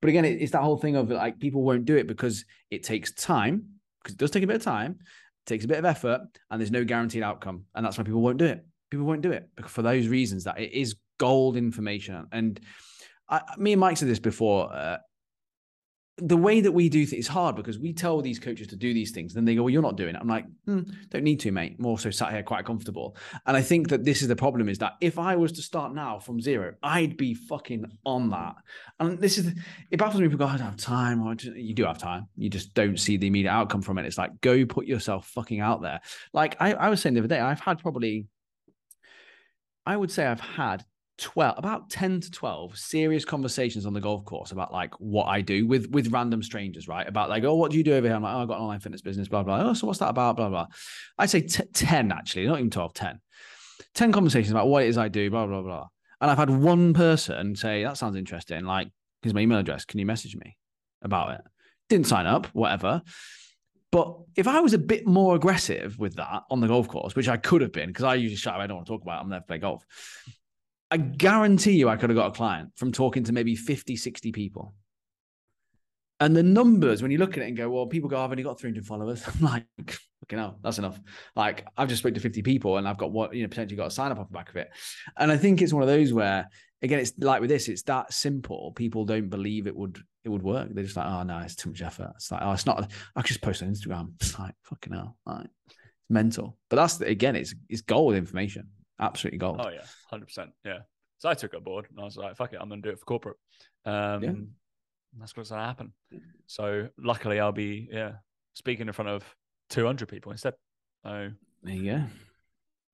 [0.00, 3.12] But again, it's that whole thing of like people won't do it because it takes
[3.12, 3.64] time,
[4.02, 5.00] because it does take a bit of time,
[5.44, 7.64] takes a bit of effort, and there's no guaranteed outcome.
[7.74, 8.64] And that's why people won't do it.
[8.90, 12.26] People won't do it for those reasons that it is gold information.
[12.32, 12.58] And
[13.28, 14.72] I, me and Mike said this before.
[14.72, 14.98] Uh,
[16.20, 18.92] the way that we do things is hard because we tell these coaches to do
[18.92, 21.40] these things, then they go, "Well, you're not doing it." I'm like, hmm, "Don't need
[21.40, 23.16] to, mate." I'm also sat here quite comfortable,
[23.46, 25.94] and I think that this is the problem: is that if I was to start
[25.94, 28.56] now from zero, I'd be fucking on that.
[29.00, 29.52] And this is
[29.90, 30.28] it baffles me.
[30.28, 32.26] People go, "I don't have time," or you do have time.
[32.36, 34.06] You just don't see the immediate outcome from it.
[34.06, 36.00] It's like go put yourself fucking out there.
[36.32, 38.26] Like I, I was saying the other day, I've had probably,
[39.86, 40.84] I would say I've had
[41.18, 45.40] 12 about 10 to 12 serious conversations on the golf course about like what I
[45.40, 47.06] do with with random strangers, right?
[47.06, 48.16] About like, oh, what do you do over here?
[48.16, 49.70] I'm like, oh, I've got an online fitness business, blah, blah.
[49.70, 50.36] Oh, so what's that about?
[50.36, 50.66] Blah, blah.
[51.18, 53.20] I'd say t- 10 actually, not even 12, 10.
[53.94, 55.88] 10 conversations about what it is I do, blah, blah, blah.
[56.20, 58.64] And I've had one person say, that sounds interesting.
[58.64, 58.88] Like,
[59.22, 59.84] here's my email address.
[59.84, 60.56] Can you message me
[61.02, 61.40] about it?
[61.88, 63.02] Didn't sign up, whatever.
[63.90, 67.28] But if I was a bit more aggressive with that on the golf course, which
[67.28, 69.22] I could have been, because I usually shout, I don't want to talk about it,
[69.22, 69.86] I'm there to play golf.
[70.90, 74.32] I guarantee you I could have got a client from talking to maybe 50, 60
[74.32, 74.74] people.
[76.20, 78.30] And the numbers, when you look at it and go, well, people go, oh, I've
[78.30, 79.22] only got 300 followers.
[79.26, 79.66] I'm like,
[80.20, 80.98] fucking hell, that's enough.
[81.36, 83.86] Like, I've just spoke to 50 people and I've got what, you know, potentially got
[83.86, 84.68] a sign up off the back of it.
[85.16, 86.48] And I think it's one of those where,
[86.82, 88.72] again, it's like with this, it's that simple.
[88.74, 90.70] People don't believe it would, it would work.
[90.72, 92.12] They're just like, oh, no, it's too much effort.
[92.16, 94.12] It's like, oh, it's not, I could just post on Instagram.
[94.20, 95.16] It's like, fucking hell.
[95.24, 96.56] Like, it's mental.
[96.68, 98.70] But that's, again, it's, it's gold information.
[99.00, 99.60] Absolutely gold.
[99.60, 100.50] Oh yeah, hundred percent.
[100.64, 100.80] Yeah.
[101.18, 102.98] So I took it board and I was like, "Fuck it, I'm gonna do it
[102.98, 103.36] for corporate."
[103.84, 104.32] Um, Yeah.
[105.18, 105.92] That's what's gonna happen.
[106.46, 108.14] So luckily, I'll be yeah
[108.54, 109.24] speaking in front of
[109.70, 110.54] 200 people instead.
[111.04, 111.30] So
[111.62, 112.04] There you go.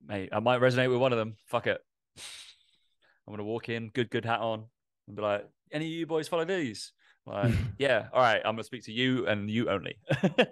[0.07, 1.35] mate, I might resonate with one of them.
[1.45, 1.81] Fuck it.
[3.27, 4.65] I'm gonna walk in, good good hat on,
[5.07, 6.93] and be like, "Any of you boys follow these?"
[7.25, 8.41] Like, yeah, all right.
[8.45, 9.97] I'm gonna speak to you and you only.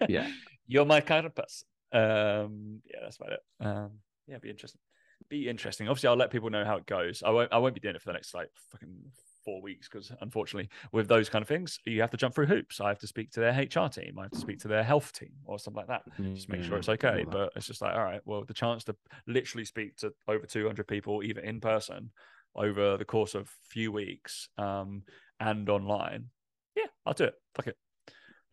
[0.09, 0.29] Yeah.
[0.67, 1.67] you're my kind of person.
[1.91, 3.39] Um, yeah, that's about it.
[3.59, 3.91] Um,
[4.27, 4.81] yeah, be interesting.
[5.29, 5.87] Be interesting.
[5.87, 7.23] Obviously, I'll let people know how it goes.
[7.23, 7.51] I won't.
[7.51, 9.11] I won't be doing it for the next like fucking
[9.43, 12.79] four weeks because unfortunately, with those kind of things, you have to jump through hoops.
[12.79, 14.17] I have to speak to their HR team.
[14.17, 16.03] I have to speak to their health team or something like that
[16.33, 17.25] just make sure it's okay.
[17.29, 18.95] But it's just like, all right, well, the chance to
[19.27, 22.11] literally speak to over 200 people, either in person
[22.55, 25.03] over the course of few weeks um,
[25.39, 26.29] and online,
[26.75, 27.35] yeah, I'll do it.
[27.55, 27.77] Fuck it.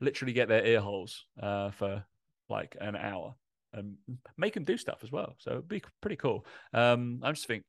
[0.01, 2.05] Literally get their ear holes uh, for
[2.49, 3.35] like an hour
[3.73, 3.97] and
[4.37, 5.35] make them do stuff as well.
[5.39, 6.45] So it'd be pretty cool.
[6.73, 7.64] Um, I just think,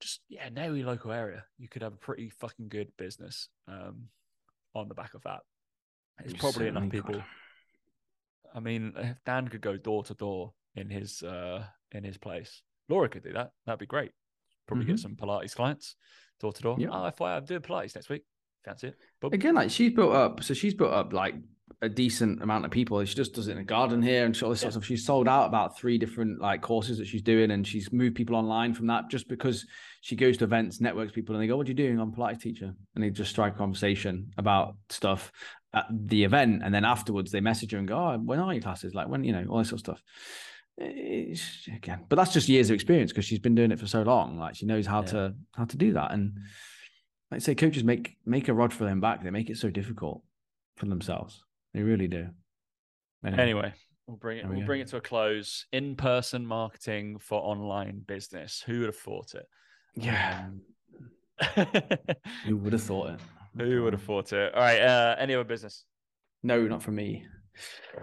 [0.00, 1.44] just yeah, know your local area.
[1.58, 4.04] You could have a pretty fucking good business um,
[4.74, 5.40] on the back of that.
[6.24, 7.06] It's You probably enough certainly could.
[7.12, 7.22] people.
[8.54, 12.62] I mean, if Dan could go door to door in his uh in his place.
[12.88, 13.52] Laura could do that.
[13.66, 14.10] That'd be great.
[14.66, 15.00] Probably get Mhm.
[15.00, 15.96] some Pilates clients
[16.40, 16.76] door to door.
[16.78, 16.88] Yeah.
[16.90, 18.24] Oh, FYI, I'm doing Pilates next week.
[18.64, 18.96] Fancy it?
[19.20, 19.32] Boom.
[19.32, 21.34] Again, like she's built up, so she's built up like
[21.82, 23.02] a decent amount of people.
[23.04, 24.84] She just does it in a garden here and all this sort of stuff.
[24.84, 28.36] She's sold out about three different like courses that she's doing, and she's moved people
[28.36, 29.66] online from that just because
[30.02, 31.98] she goes to events, networks people, and they go, "What are you doing?
[31.98, 35.32] I'm a Pilates teacher," and they just strike a conversation about stuff
[35.72, 38.62] at the event, and then afterwards they message her and go, "Oh, when are your
[38.62, 38.94] classes?
[38.94, 40.02] Like when you know all this sort of stuff."
[40.76, 44.02] It's, again, but that's just years of experience because she's been doing it for so
[44.02, 44.38] long.
[44.38, 45.06] Like she knows how Yeah.
[45.08, 46.34] to how to do that, and
[47.30, 49.22] like I say, coaches make make a rod for them back.
[49.22, 50.22] They make it so difficult
[50.76, 51.42] for themselves.
[51.74, 52.28] They really do.
[53.24, 53.72] Anyway,
[54.06, 54.44] we'll bring it.
[54.44, 54.66] We We'll go.
[54.66, 55.66] bring it to a close.
[55.72, 58.62] In-person marketing for online business.
[58.66, 59.46] Who would have thought it?
[59.94, 60.62] yeah, Um,
[62.46, 63.20] who would have thought it?
[63.58, 64.54] Who would have thought it?
[64.54, 64.80] All right.
[64.80, 65.84] Uh, any other business?
[66.42, 67.26] No, not from me.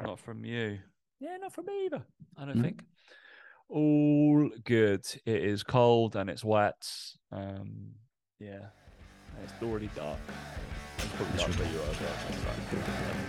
[0.03, 0.79] Not from you.
[1.19, 2.03] Yeah, not from me either.
[2.37, 2.61] I don't No.
[2.63, 2.83] think.
[3.69, 5.05] All good.
[5.25, 6.87] It is cold and it's wet.
[7.31, 7.91] Um,
[8.39, 8.67] yeah,
[9.35, 10.19] and it's already dark.
[10.99, 13.26] It's probably dark where you are.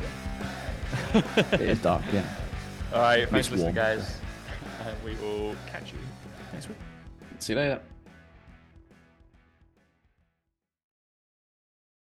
[1.19, 2.03] As well, so It is dark.
[2.13, 2.25] Yeah.
[2.93, 3.29] All right.
[3.29, 4.17] Thanks for listening, guys.
[4.87, 5.99] And we will catch you
[6.53, 6.79] next week.
[7.41, 7.81] See you later.